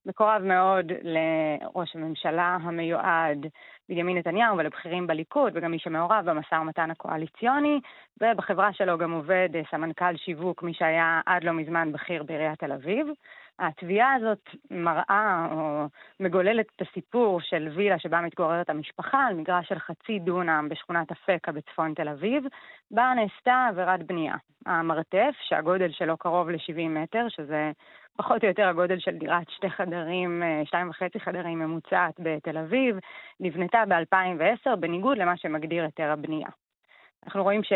מקורב 0.07 0.41
מאוד 0.41 0.91
לראש 1.01 1.95
הממשלה 1.95 2.57
המיועד 2.61 3.45
בנימין 3.89 4.17
נתניהו 4.17 4.57
ולבכירים 4.57 5.07
בליכוד, 5.07 5.53
וגם 5.55 5.71
מי 5.71 5.79
שמעורב 5.79 6.23
במשא 6.25 6.55
ומתן 6.55 6.91
הקואליציוני, 6.91 7.79
ובחברה 8.21 8.73
שלו 8.73 8.97
גם 8.97 9.11
עובד 9.11 9.49
סמנכ"ל 9.71 10.17
שיווק, 10.17 10.63
מי 10.63 10.73
שהיה 10.73 11.21
עד 11.25 11.43
לא 11.43 11.51
מזמן 11.51 11.91
בכיר 11.91 12.23
בעיריית 12.23 12.59
תל 12.59 12.71
אביב. 12.71 13.07
התביעה 13.59 14.13
הזאת 14.13 14.49
מראה 14.71 15.47
או 15.51 15.85
מגוללת 16.19 16.65
את 16.75 16.81
הסיפור 16.81 17.41
של 17.41 17.69
וילה 17.75 17.99
שבה 17.99 18.21
מתגוררת 18.21 18.69
המשפחה 18.69 19.25
על 19.25 19.33
מגרש 19.33 19.69
של 19.69 19.79
חצי 19.79 20.19
דונם 20.19 20.67
בשכונת 20.71 21.11
אפקה 21.11 21.51
בצפון 21.51 21.93
תל 21.93 22.09
אביב, 22.09 22.43
בה 22.91 23.13
נעשתה 23.15 23.67
עבירת 23.69 24.03
בנייה. 24.03 24.35
המרתף, 24.65 25.35
שהגודל 25.41 25.91
שלו 25.91 26.17
קרוב 26.17 26.49
ל-70 26.49 26.89
מטר, 26.89 27.29
שזה 27.29 27.71
פחות 28.17 28.43
או 28.43 28.47
יותר 28.47 28.67
הגודל 28.67 28.99
של 28.99 29.17
דירת 29.17 29.49
שתי 29.49 29.69
חדרים, 29.69 30.43
אה, 30.43 30.61
שתיים 30.65 30.89
וחצי 30.89 31.19
חדרים 31.19 31.59
ממוצעת 31.59 32.15
בתל 32.19 32.57
אביב, 32.57 32.97
נבנתה 33.39 33.83
ב-2010 33.87 34.75
בניגוד 34.75 35.17
למה 35.17 35.37
שמגדיר 35.37 35.83
היתר 35.83 36.11
הבנייה. 36.11 36.49
אנחנו 37.25 37.43
רואים 37.43 37.63
ש... 37.63 37.73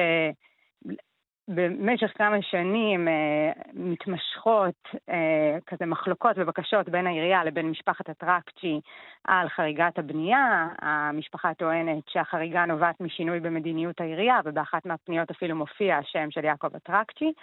במשך 1.48 2.12
כמה 2.16 2.42
שנים 2.42 3.08
אה, 3.08 3.52
מתמשכות 3.74 4.88
אה, 5.10 5.58
כזה 5.68 5.86
מחלוקות 5.86 6.32
ובקשות 6.38 6.90
בין 6.90 7.08
העירייה 7.08 7.44
לבין 7.44 7.70
משפחת 7.70 8.10
אטרקצ'י 8.10 8.82
על 9.28 9.50
חריגת 9.50 10.00
הבנייה. 10.00 10.68
המשפחה 10.82 11.54
טוענת 11.54 12.04
שהחריגה 12.08 12.66
נובעת 12.66 13.02
משינוי 13.02 13.40
במדיניות 13.40 14.02
העירייה, 14.02 14.40
ובאחת 14.46 14.86
מהפניות 14.86 15.32
אפילו 15.32 15.56
מופיע 15.56 15.98
השם 15.98 16.32
של 16.32 16.46
יעקב 16.46 16.76
אטרקצ'י. 16.76 17.34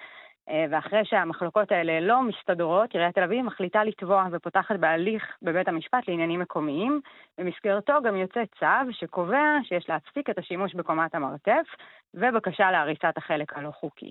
אה, 0.48 0.64
ואחרי 0.70 1.04
שהמחלוקות 1.04 1.72
האלה 1.72 2.00
לא 2.00 2.22
מסתדרות, 2.22 2.92
עיריית 2.92 3.14
תל 3.14 3.22
אביב 3.22 3.44
מחליטה 3.44 3.84
לתבוע 3.84 4.26
ופותחת 4.32 4.76
בהליך 4.76 5.36
בבית 5.42 5.68
המשפט 5.68 6.08
לעניינים 6.08 6.40
מקומיים. 6.40 7.00
במסגרתו 7.38 7.92
גם 8.04 8.16
יוצא 8.16 8.42
צו 8.58 8.92
שקובע 8.92 9.58
שיש 9.62 9.88
להפסיק 9.88 10.30
את 10.30 10.38
השימוש 10.38 10.74
בקומת 10.74 11.14
המרתף, 11.14 11.66
ובקשה 12.14 12.70
להריסת 12.70 13.14
החלק 13.16 13.56
הלא 13.56 13.70
חוקי. 13.70 14.10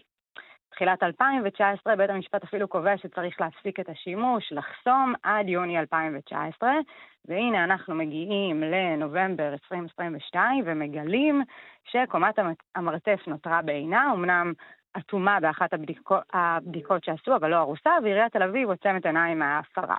תחילת 0.78 1.04
2019 1.04 1.96
בית 1.96 2.10
המשפט 2.10 2.44
אפילו 2.44 2.68
קובע 2.68 2.98
שצריך 2.98 3.42
להפסיק 3.42 3.80
את 3.80 3.90
השימוש, 3.90 4.52
לחסום 4.52 5.14
עד 5.24 5.50
יוני 5.50 5.80
2019, 5.80 6.72
והנה 7.26 7.64
אנחנו 7.64 7.96
מגיעים 7.96 8.64
לנובמבר 8.64 9.54
2022 9.54 10.64
ומגלים 10.66 11.44
שקומת 11.84 12.40
המרתף 12.76 13.20
נותרה 13.28 13.62
בעינה, 13.62 14.12
אמנם 14.14 14.54
אטומה 14.98 15.40
באחת 15.40 15.74
הבדיקות, 15.74 16.24
הבדיקות 16.34 17.04
שעשו, 17.04 17.36
אבל 17.36 17.50
לא 17.50 17.58
ארוסה, 17.58 17.90
ועיריית 18.04 18.34
תל 18.34 18.44
אביב 18.44 18.70
עוצמת 18.70 19.06
עיניים 19.06 19.40
מההפרה. 19.40 19.98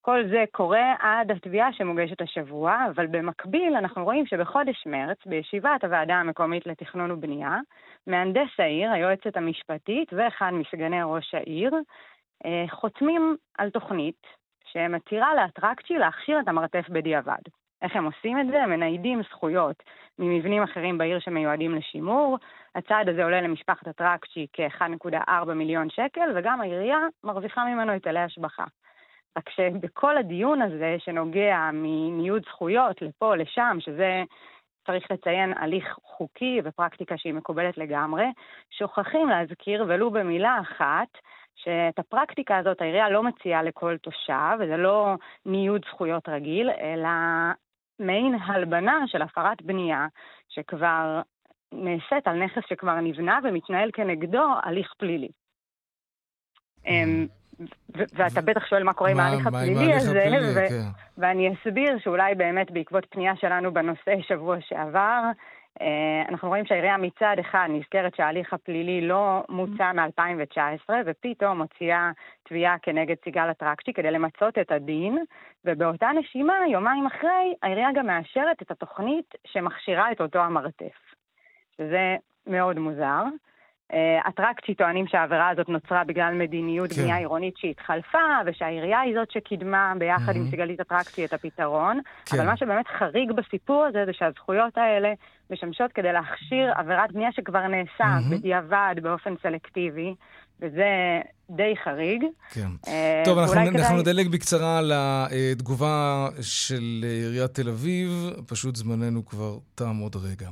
כל 0.00 0.28
זה 0.28 0.44
קורה 0.52 0.94
עד 0.98 1.30
התביעה 1.30 1.72
שמוגשת 1.72 2.20
השבוע, 2.20 2.76
אבל 2.90 3.06
במקביל 3.06 3.74
אנחנו 3.74 4.04
רואים 4.04 4.26
שבחודש 4.26 4.86
מרץ, 4.86 5.18
בישיבת 5.26 5.84
הוועדה 5.84 6.14
המקומית 6.14 6.66
לתכנון 6.66 7.10
ובנייה, 7.10 7.58
מהנדס 8.06 8.50
העיר, 8.58 8.90
היועצת 8.90 9.36
המשפטית 9.36 10.12
ואחד 10.12 10.50
מסגני 10.52 11.02
ראש 11.02 11.34
העיר, 11.34 11.74
אה, 12.44 12.64
חותמים 12.70 13.36
על 13.58 13.70
תוכנית 13.70 14.26
שמתירה 14.64 15.34
לאטרקצ'י 15.34 15.94
להכשיר 15.94 16.40
את 16.40 16.48
המרתף 16.48 16.88
בדיעבד. 16.88 17.42
איך 17.82 17.96
הם 17.96 18.04
עושים 18.04 18.40
את 18.40 18.46
זה? 18.46 18.62
הם 18.62 18.70
מניידים 18.70 19.22
זכויות 19.22 19.82
ממבנים 20.18 20.62
אחרים 20.62 20.98
בעיר 20.98 21.18
שמיועדים 21.20 21.74
לשימור. 21.74 22.38
הצעד 22.76 23.08
הזה 23.08 23.24
עולה 23.24 23.40
למשפחת 23.40 23.86
הטראקצ'י 23.86 24.46
כ-1.4 24.52 25.52
מיליון 25.54 25.90
שקל, 25.90 26.30
וגם 26.34 26.60
העירייה 26.60 26.98
מרוויחה 27.24 27.64
ממנו 27.64 27.92
היטלי 27.92 28.20
השבחה. 28.20 28.64
רק 29.38 29.50
שבכל 29.50 30.18
הדיון 30.18 30.62
הזה, 30.62 30.96
שנוגע 30.98 31.70
מניוד 31.72 32.42
זכויות 32.42 33.02
לפה, 33.02 33.36
לשם, 33.36 33.76
שזה, 33.80 34.22
צריך 34.86 35.10
לציין, 35.10 35.52
הליך 35.58 35.96
חוקי 36.02 36.60
ופרקטיקה 36.64 37.16
שהיא 37.18 37.34
מקובלת 37.34 37.78
לגמרי, 37.78 38.26
שוכחים 38.70 39.28
להזכיר, 39.28 39.84
ולו 39.88 40.10
במילה 40.10 40.58
אחת, 40.60 41.08
שאת 41.54 41.98
הפרקטיקה 41.98 42.56
הזאת 42.56 42.80
העירייה 42.80 43.10
לא 43.10 43.22
מציעה 43.22 43.62
לכל 43.62 43.96
תושב, 43.98 44.56
וזה 44.60 44.76
לא 44.76 45.14
ניוד 45.46 45.84
זכויות 45.88 46.28
רגיל, 46.28 46.70
אלא 46.70 47.08
מעין 48.00 48.34
הלבנה 48.46 49.04
של 49.06 49.22
הפרת 49.22 49.62
בנייה, 49.62 50.06
שכבר 50.48 51.20
נעשית 51.72 52.26
על 52.26 52.44
נכס 52.44 52.62
שכבר 52.68 53.00
נבנה 53.00 53.38
ומתנהל 53.44 53.90
כנגדו 53.92 54.44
הליך 54.62 54.94
פלילי. 54.98 55.28
אמ, 56.86 57.26
ואתה 57.90 58.40
בטח 58.40 58.66
שואל 58.66 58.82
מה 58.82 58.92
קורה 58.92 59.10
עם 59.10 59.20
ההליך 59.20 59.46
הפלילי 59.46 59.94
הזה, 59.94 60.66
כן. 60.68 60.88
ואני 61.18 61.54
אסביר 61.54 61.98
שאולי 61.98 62.34
באמת 62.34 62.70
בעקבות 62.70 63.06
פנייה 63.10 63.36
שלנו 63.36 63.74
בנושא 63.74 64.14
שבוע 64.28 64.56
שעבר, 64.60 65.22
אה, 65.80 66.22
אנחנו 66.28 66.48
רואים 66.48 66.66
שהעירייה 66.66 66.96
מצד 66.96 67.36
אחד 67.40 67.66
נזכרת 67.70 68.14
שההליך 68.14 68.52
הפלילי 68.52 69.08
לא 69.08 69.44
מוצע 69.48 69.92
מ-2019, 69.92 70.90
ופתאום 71.06 71.58
מוציאה 71.58 72.10
תביעה 72.48 72.78
כנגד 72.82 73.16
סיגל 73.24 73.50
אטרקצ'י 73.50 73.92
כדי 73.92 74.10
למצות 74.10 74.58
את 74.58 74.72
הדין, 74.72 75.24
ובאותה 75.64 76.08
נשימה, 76.20 76.54
יומיים 76.72 77.06
אחרי, 77.06 77.54
העירייה 77.62 77.88
גם 77.94 78.06
מאשרת 78.06 78.62
את 78.62 78.70
התוכנית 78.70 79.34
שמכשירה 79.46 80.12
את 80.12 80.20
אותו 80.20 80.38
המרתף. 80.38 81.05
שזה 81.78 82.16
מאוד 82.46 82.78
מוזר. 82.78 83.22
אטרקצ'י 84.28 84.72
אה, 84.72 84.76
טוענים 84.76 85.06
שהעבירה 85.06 85.48
הזאת 85.48 85.68
נוצרה 85.68 86.04
בגלל 86.04 86.34
מדיניות 86.34 86.92
כן. 86.92 87.02
בנייה 87.02 87.16
עירונית 87.16 87.56
שהתחלפה, 87.56 88.18
ושהעירייה 88.46 89.00
היא 89.00 89.14
זאת 89.14 89.30
שקידמה 89.30 89.92
ביחד 89.98 90.32
mm-hmm. 90.32 90.36
עם 90.36 90.50
סיגלית 90.50 90.80
אטרקצ'י 90.80 91.24
את 91.24 91.32
הפתרון. 91.32 92.00
כן. 92.26 92.36
אבל 92.36 92.46
מה 92.46 92.56
שבאמת 92.56 92.86
חריג 92.86 93.32
בסיפור 93.32 93.84
הזה 93.84 94.04
זה 94.06 94.12
שהזכויות 94.12 94.78
האלה 94.78 95.12
משמשות 95.50 95.92
כדי 95.92 96.12
להכשיר 96.12 96.72
עבירת 96.74 97.12
בנייה 97.12 97.32
שכבר 97.32 97.66
נעשה 97.66 98.04
mm-hmm. 98.04 98.36
בדיעבד 98.36 98.94
באופן 99.02 99.34
סלקטיבי. 99.42 100.14
וזה 100.60 101.20
די 101.50 101.74
חריג. 101.84 102.24
כן. 102.50 102.68
אה, 102.88 103.22
טוב, 103.24 103.38
אנחנו, 103.38 103.54
כדאי... 103.54 103.68
אנחנו 103.68 103.96
נדלג 103.96 104.28
בקצרה 104.28 104.78
על 104.78 104.92
התגובה 104.94 106.28
של 106.40 107.04
עיריית 107.22 107.50
תל 107.50 107.68
אביב, 107.68 108.10
פשוט 108.48 108.76
זמננו 108.76 109.26
כבר 109.26 109.58
תם 109.74 109.96
עוד 109.96 110.16
רגע. 110.16 110.48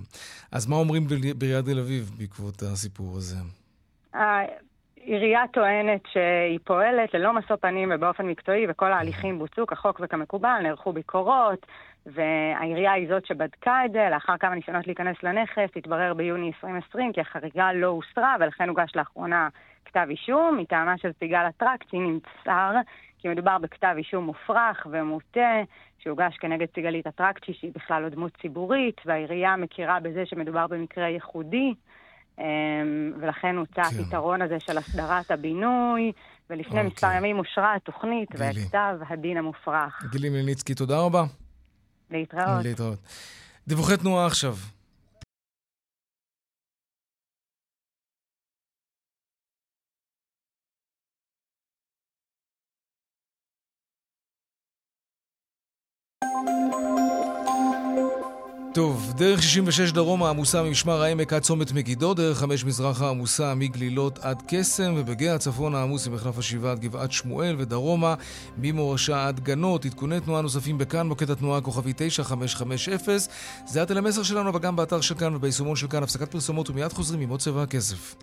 אז 0.52 0.66
מה 0.66 0.76
אומרים 0.76 1.06
בעיריית 1.38 1.64
תל 1.64 1.78
אביב 1.78 2.10
בעקבות 2.18 2.62
הסיפור 2.62 3.16
הזה? 3.16 3.36
העירייה 4.14 5.42
טוענת 5.52 6.02
שהיא 6.12 6.58
פועלת 6.64 7.14
ללא 7.14 7.32
משוא 7.32 7.56
פנים 7.56 7.92
ובאופן 7.94 8.26
מקצועי, 8.26 8.66
וכל 8.68 8.92
ההליכים 8.92 9.38
בוצעו 9.38 9.66
כחוק 9.66 10.00
וכמקובל, 10.02 10.58
נערכו 10.62 10.92
ביקורות, 10.92 11.66
והעירייה 12.06 12.92
היא 12.92 13.08
זאת 13.08 13.26
שבדקה 13.26 13.84
את 13.84 13.92
זה. 13.92 14.08
לאחר 14.10 14.36
כמה 14.40 14.54
ניסיונות 14.54 14.86
להיכנס 14.86 15.16
לנכס, 15.22 15.76
התברר 15.76 16.14
ביוני 16.14 16.46
2020 16.46 17.12
כי 17.12 17.20
החריגה 17.20 17.72
לא 17.72 17.86
הוסרה, 17.86 18.36
ולכן 18.40 18.68
הוגש 18.68 18.96
לאחרונה 18.96 19.48
כתב 19.84 20.06
אישום. 20.10 20.58
מטעמה 20.60 20.98
של 20.98 21.10
סיגל 21.18 21.48
אטרקצי 21.48 21.96
נמסר 21.98 22.72
כי 23.18 23.28
מדובר 23.28 23.58
בכתב 23.58 23.94
אישום 23.98 24.24
מופרך 24.24 24.86
ומוטה, 24.90 25.62
שהוגש 25.98 26.36
כנגד 26.36 26.66
סיגלית 26.74 27.06
אטרקצ'י, 27.06 27.52
שהיא 27.54 27.72
בכלל 27.74 28.02
לא 28.02 28.08
דמות 28.08 28.32
ציבורית, 28.42 29.00
והעירייה 29.06 29.56
מכירה 29.56 30.00
בזה 30.00 30.26
שמדובר 30.26 30.66
במקרה 30.66 31.08
ייחודי. 31.08 31.74
אמ, 32.38 32.44
ולכן 33.20 33.56
הוצע 33.56 33.82
כן. 33.82 34.00
הפתרון 34.00 34.42
הזה 34.42 34.60
של 34.60 34.78
הסדרת 34.78 35.30
הבינוי, 35.30 36.12
ולפני 36.50 36.80
אוקיי. 36.80 36.86
מספר 36.86 37.12
ימים 37.16 37.38
אושרה 37.38 37.74
התוכנית 37.74 38.28
וכתב 38.32 38.96
הדין 39.08 39.36
המופרך. 39.36 40.04
גילי 40.10 40.28
מלניצקי, 40.28 40.74
תודה 40.74 41.00
רבה. 41.00 41.24
להתראות. 42.10 42.64
להתראות. 42.64 42.98
דיווחי 43.68 43.96
תנועה 43.96 44.26
עכשיו. 44.26 44.54
טוב, 58.74 59.12
דרך 59.16 59.42
66 59.42 59.92
דרומה 59.92 60.30
עמוסה 60.30 60.62
ממשמר 60.62 61.02
העמק 61.02 61.32
עד 61.32 61.42
צומת 61.42 61.72
מגידו, 61.72 62.14
דרך 62.14 62.38
5 62.38 62.64
מזרחה 62.64 63.08
עמוסה 63.10 63.54
מגלילות 63.54 64.18
עד 64.18 64.42
קסם, 64.48 64.94
ובגאה 64.96 65.34
הצפון 65.34 65.74
העמוס 65.74 66.06
ממחלף 66.06 66.38
השבעה 66.38 66.72
עד 66.72 66.80
גבעת 66.80 67.12
שמואל, 67.12 67.56
ודרומה 67.58 68.14
ממורשה 68.58 69.28
עד 69.28 69.40
גנות. 69.40 69.84
עדכוני 69.84 70.20
תנועה 70.20 70.42
נוספים 70.42 70.78
בכאן, 70.78 71.06
מוקד 71.06 71.30
התנועה 71.30 71.58
הכוכבי 71.58 71.92
9550. 71.96 72.94
זה 73.66 73.78
היה 73.78 73.86
טלמסר 73.86 74.22
שלנו, 74.22 74.50
אבל 74.50 74.58
גם 74.58 74.76
באתר 74.76 75.00
של 75.00 75.14
כאן 75.14 75.34
וביישומון 75.34 75.76
של 75.76 75.88
כאן. 75.88 76.02
הפסקת 76.02 76.30
פרסומות 76.30 76.70
ומיד 76.70 76.92
חוזרים 76.92 77.20
עם 77.20 77.28
עוד 77.28 77.40
צבע 77.40 77.62
הכסף. 77.62 78.14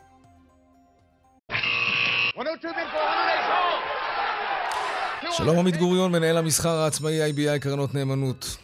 שלום 5.31 5.59
עמית 5.59 5.77
גוריון, 5.77 6.11
מנהל 6.11 6.37
המסחר 6.37 6.69
העצמאי 6.69 7.31
IBI 7.31 7.59
קרנות 7.59 7.95
נאמנות. 7.95 8.57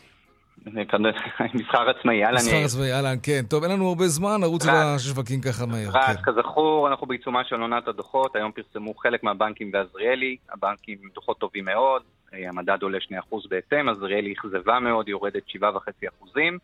מסחר 1.54 1.90
עצמאי, 1.90 2.24
אהלן. 2.26 2.36
מסחר 2.36 2.64
עצמאי, 2.66 2.94
אהלן, 2.94 3.16
כן. 3.24 3.42
טוב, 3.50 3.64
אין 3.64 3.72
לנו 3.72 3.88
הרבה 3.88 4.08
זמן, 4.08 4.42
נרוץ 4.42 4.66
לשווקים 4.66 5.42
ככה 5.42 5.66
מהר. 5.66 5.90
רק, 5.94 6.18
כן. 6.18 6.22
כזכור, 6.24 6.88
אנחנו 6.88 7.08
בעיצומה 7.08 7.44
של 7.44 7.62
עונת 7.62 7.88
הדוחות, 7.88 8.36
היום 8.36 8.52
פרסמו 8.52 8.94
חלק 8.94 9.24
מהבנקים 9.24 9.72
ועזריאלי, 9.74 10.38
הבנקים 10.52 10.98
עם 11.04 11.10
דוחות 11.14 11.38
טובים 11.38 11.66
מאוד, 11.66 12.02
המדד 12.34 12.78
עולה 12.82 12.98
2% 12.98 13.50
בהתאם, 13.50 13.90
עזריאלי 13.90 14.34
אכזבה 14.34 14.80
מאוד, 14.80 15.10
יורדת 15.10 15.44
7.5%. 15.48 16.60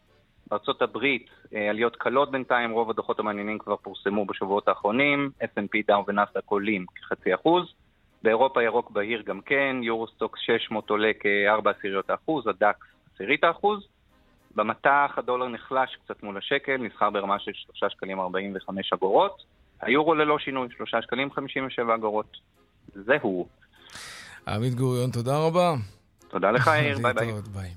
בארצות 0.47 0.81
הברית 0.81 1.29
עליות 1.69 1.95
קלות 1.95 2.31
בינתיים, 2.31 2.71
רוב 2.71 2.89
הדוחות 2.89 3.19
המעניינים 3.19 3.57
כבר 3.57 3.75
פורסמו 3.75 4.25
בשבועות 4.25 4.67
האחרונים, 4.67 5.29
S&P 5.43 5.77
דאו 5.87 6.03
ונסדק 6.07 6.43
עולים 6.45 6.85
כחצי 6.95 7.35
אחוז. 7.35 7.65
באירופה 8.23 8.63
ירוק 8.63 8.91
בהיר 8.91 9.21
גם 9.21 9.41
כן, 9.41 9.75
יורוסטוקס 9.81 10.39
600 10.39 10.89
עולה 10.89 11.11
כ-4 11.19 11.69
עשיריות 11.69 12.09
האחוז, 12.09 12.47
הדקס 12.47 12.85
עשירית 13.13 13.43
האחוז. 13.43 13.87
במטח 14.55 15.11
הדולר 15.17 15.47
נחלש 15.47 15.97
קצת 16.05 16.23
מול 16.23 16.37
השקל, 16.37 16.77
נסחר 16.77 17.09
ברמה 17.09 17.39
של 17.39 17.51
3 17.53 17.93
שקלים 17.93 18.19
45 18.19 18.93
אגורות. 18.93 19.43
היורו 19.81 20.15
ללא 20.15 20.39
שינוי, 20.39 20.67
3 20.77 20.95
שקלים 21.01 21.31
57 21.31 21.95
אגורות. 21.95 22.37
זהו. 22.93 23.47
עמית 24.47 24.75
גוריון, 24.75 25.11
תודה 25.11 25.37
רבה. 25.37 25.73
תודה 26.27 26.51
לך, 26.51 26.67
יאיר, 26.77 26.97
ביי 27.01 27.13
ביי. 27.13 27.31
ביי. 27.53 27.69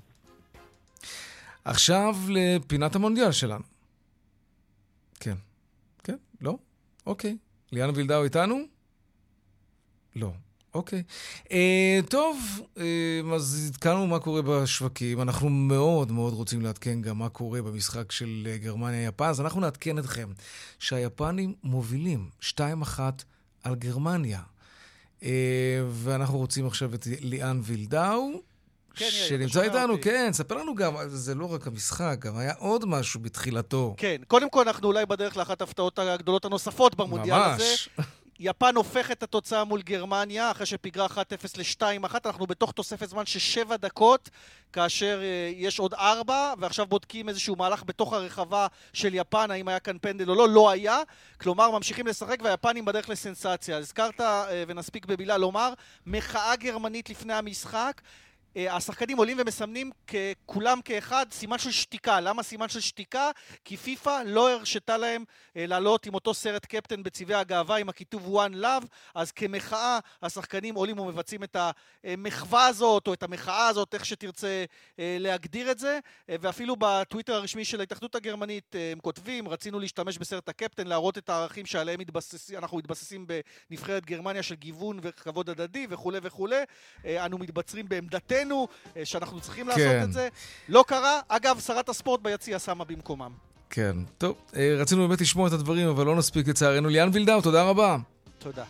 עכשיו 1.65 2.15
לפינת 2.29 2.95
המונדיאל 2.95 3.33
שלנו. 3.33 3.65
כן. 5.21 5.35
כן? 6.05 6.17
לא? 6.41 6.57
אוקיי. 7.07 7.37
ליאנה 7.73 7.93
וילדאו 7.95 8.25
איתנו? 8.25 8.76
לא. 10.17 10.33
אוקיי. 10.75 11.03
אה, 11.53 12.01
טוב, 12.09 12.39
אה, 12.79 13.35
אז 13.35 13.71
עדכנו 13.75 14.07
מה 14.07 14.19
קורה 14.19 14.43
בשווקים. 14.43 15.23
אנחנו 15.23 15.49
מאוד 15.49 16.13
מאוד 16.13 16.33
רוצים 16.33 16.61
לעדכן 16.63 17.03
גם 17.03 17.19
מה 17.19 17.29
קורה 17.29 17.63
במשחק 17.63 18.13
של 18.13 18.49
אה, 18.51 18.57
גרמניה-יפן, 18.57 19.25
אז 19.25 19.41
אנחנו 19.41 19.61
נעדכן 19.61 19.99
אתכם 19.99 20.29
שהיפנים 20.79 21.55
מובילים 21.63 22.29
2-1 22.41 23.01
על 23.63 23.75
גרמניה. 23.75 24.41
אה, 25.23 25.29
ואנחנו 25.91 26.39
רוצים 26.39 26.67
עכשיו 26.67 26.95
את 26.95 27.07
ליאן 27.21 27.61
וילדאו. 27.63 28.31
כן, 28.95 29.09
שנמצא 29.11 29.63
איתנו, 29.63 29.93
אותי. 29.93 30.03
כן, 30.03 30.31
ספר 30.33 30.55
לנו 30.55 30.75
גם, 30.75 30.95
זה 31.07 31.35
לא 31.35 31.53
רק 31.53 31.67
המשחק, 31.67 32.17
גם 32.19 32.37
היה 32.37 32.53
עוד 32.59 32.85
משהו 32.85 33.21
בתחילתו. 33.21 33.95
כן, 33.97 34.17
קודם 34.29 34.51
כל 34.51 34.69
אנחנו 34.69 34.89
אולי 34.89 35.07
בדרך 35.07 35.37
לאחת 35.37 35.61
ההפתעות 35.61 35.99
הגדולות 35.99 36.45
הנוספות 36.45 36.95
במונדיאל 36.95 37.39
ממש. 37.39 37.89
הזה. 37.99 38.09
יפן 38.41 38.77
הופך 38.77 39.11
את 39.11 39.23
התוצאה 39.23 39.65
מול 39.65 39.83
גרמניה, 39.83 40.51
אחרי 40.51 40.67
שפיגרה 40.67 41.07
1-0 41.07 41.11
ל-2-1, 41.57 42.15
אנחנו 42.25 42.47
בתוך 42.47 42.73
תוספת 42.73 43.09
זמן 43.09 43.27
של 43.27 43.39
7 43.39 43.77
דקות, 43.77 44.31
כאשר 44.73 45.21
uh, 45.21 45.55
יש 45.57 45.79
עוד 45.79 45.95
4, 45.95 46.55
ועכשיו 46.59 46.87
בודקים 46.87 47.29
איזשהו 47.29 47.57
מהלך 47.57 47.83
בתוך 47.87 48.13
הרחבה 48.13 48.67
של 48.93 49.15
יפן, 49.15 49.51
האם 49.51 49.69
היה 49.69 49.79
כאן 49.79 49.97
פנדל 50.01 50.31
או 50.31 50.35
לא, 50.35 50.49
לא 50.49 50.71
היה. 50.71 51.03
כלומר, 51.41 51.71
ממשיכים 51.71 52.07
לשחק 52.07 52.39
והיפנים 52.43 52.85
בדרך 52.85 53.09
לסנסציה. 53.09 53.77
הזכרת, 53.77 54.21
uh, 54.21 54.25
ונספיק 54.69 55.07
במילה 55.07 55.37
לומר, 55.37 55.73
מחאה 56.07 56.57
גרמנית 56.57 57.11
לפני 57.11 57.35
המשחק. 57.35 58.01
אה, 58.57 58.77
השחקנים 58.77 59.17
עולים 59.19 59.37
ומסמנים 59.41 59.91
כולם 60.47 60.81
כאחד 60.85 61.27
סימן 61.31 61.59
של 61.59 61.71
שתיקה. 61.71 62.21
למה 62.21 62.43
סימן 62.43 62.69
של 62.69 62.81
שתיקה? 62.81 63.31
כי 63.65 63.77
פיפ"א 63.77 64.23
לא 64.27 64.51
הרשתה 64.51 64.97
להם 64.97 65.25
אה, 65.57 65.67
לעלות 65.67 66.07
עם 66.07 66.15
אותו 66.15 66.35
סרט 66.35 66.67
קפטן 66.67 67.03
בצבעי 67.03 67.37
הגאווה 67.37 67.77
עם 67.77 67.89
הכיתוב 67.89 68.37
one 68.37 68.55
love, 68.55 68.87
אז 69.15 69.33
כמחאה 69.33 69.99
השחקנים 70.23 70.75
עולים 70.75 70.99
ומבצעים 70.99 71.45
את 71.45 71.57
המחווה 72.05 72.67
הזאת 72.67 73.07
או 73.07 73.13
את 73.15 73.23
המחאה 73.23 73.69
הזאת, 73.69 73.95
איך 73.95 74.05
שתרצה 74.05 74.65
אה, 74.99 75.17
להגדיר 75.21 75.71
את 75.71 75.79
זה, 75.79 75.99
ואפילו 76.29 76.77
בטוויטר 76.79 77.35
הרשמי 77.35 77.65
של 77.65 77.81
ההתאחדות 77.81 78.15
הגרמנית 78.15 78.75
הם 78.93 78.99
כותבים, 79.01 79.49
רצינו 79.49 79.81
להשתמש 79.81 80.19
בסרט 80.19 80.49
הקפטן, 80.49 80.87
להראות 80.87 81.19
את 81.19 81.29
הערכים 81.29 81.67
שעליהם 81.67 82.01
מתבסס, 82.01 82.53
אנחנו 82.53 82.79
מתבססים 82.79 83.27
בנבחרת 83.71 84.07
גרמניה 84.07 84.43
של 84.43 84.55
גיוון 84.55 84.99
וכבוד 85.03 85.51
הדדי 85.51 85.87
וכולי 85.91 86.19
וכולי, 86.23 86.63
אנו 87.05 87.39
מתבצרים 87.39 87.89
בעמדתנו 87.89 88.46
ראינו 88.47 88.69
אה, 88.97 89.05
שאנחנו 89.05 89.41
צריכים 89.41 89.69
לעשות 89.69 89.83
כן. 89.83 90.03
את 90.03 90.13
זה. 90.13 90.29
לא 90.69 90.85
קרה. 90.89 91.21
אגב, 91.29 91.61
שרת 91.61 91.89
הספורט 91.89 92.21
ביציע 92.23 92.59
שמה 92.59 92.85
במקומם. 92.85 93.31
כן. 93.71 93.97
טוב, 94.19 94.37
אה, 94.57 94.77
רצינו 94.79 95.09
באמת 95.09 95.21
לשמוע 95.21 95.49
את 95.49 95.53
הדברים, 95.53 95.89
אבל 95.89 96.07
לא 96.07 96.17
נספיק 96.17 96.49
לצערנו. 96.49 96.89
ליאן 96.89 97.11
וילדאו, 97.13 97.41
תודה 97.41 97.63
רבה. 97.63 97.97
תודה. 98.39 98.65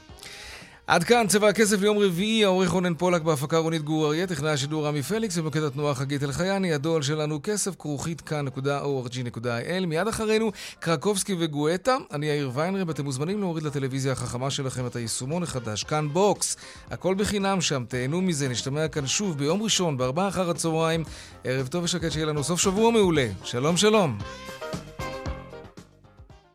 עד 0.87 1.05
כאן 1.05 1.27
צבע 1.29 1.49
הכסף 1.49 1.81
ליום 1.81 1.99
רביעי, 1.99 2.45
העורך 2.45 2.71
רונן 2.71 2.95
פולק 2.95 3.23
בהפקה 3.23 3.59
רונית 3.59 3.83
גור 3.83 4.07
אריה, 4.07 4.27
טכנאי 4.27 4.51
השידור 4.51 4.87
רמי 4.87 5.03
פליקס 5.03 5.39
ומוקד 5.39 5.63
התנועה 5.63 5.95
חגית 5.95 6.23
אלחייני, 6.23 6.75
הדואל 6.75 7.03
שלנו 7.03 7.41
כסף, 7.43 7.75
כרוכית 7.79 8.21
כאן.org.il. 8.21 9.87
מיד 9.87 10.09
אחרינו, 10.09 10.53
קרקובסקי 10.79 11.35
וגואטה, 11.39 11.97
אני 12.13 12.27
יאיר 12.27 12.51
ויינרב, 12.55 12.91
אתם 12.91 13.05
מוזמנים 13.05 13.41
להוריד 13.41 13.65
לטלוויזיה 13.65 14.13
החכמה 14.13 14.51
שלכם 14.51 14.87
את 14.87 14.97
היישומון 14.97 15.43
החדש, 15.43 15.85
כאן 15.85 16.09
בוקס, 16.13 16.57
הכל 16.91 17.15
בחינם 17.15 17.61
שם, 17.61 17.85
תהנו 17.89 18.21
מזה, 18.21 18.49
נשתמע 18.49 18.89
כאן 18.89 19.07
שוב 19.07 19.39
ביום 19.39 19.63
ראשון, 19.63 19.97
בארבעה 19.97 20.29
אחר 20.29 20.51
הצהריים, 20.51 21.05
ערב 21.45 21.67
טוב 21.67 21.85
ושקט 21.85 22.13
שיהיה 22.13 22.27
לנו 22.27 22.45
סוף 22.45 22.61
שבוע 22.61 22.91
מעולה. 22.91 23.29
שלום 23.45 23.77
שלום. 23.77 24.19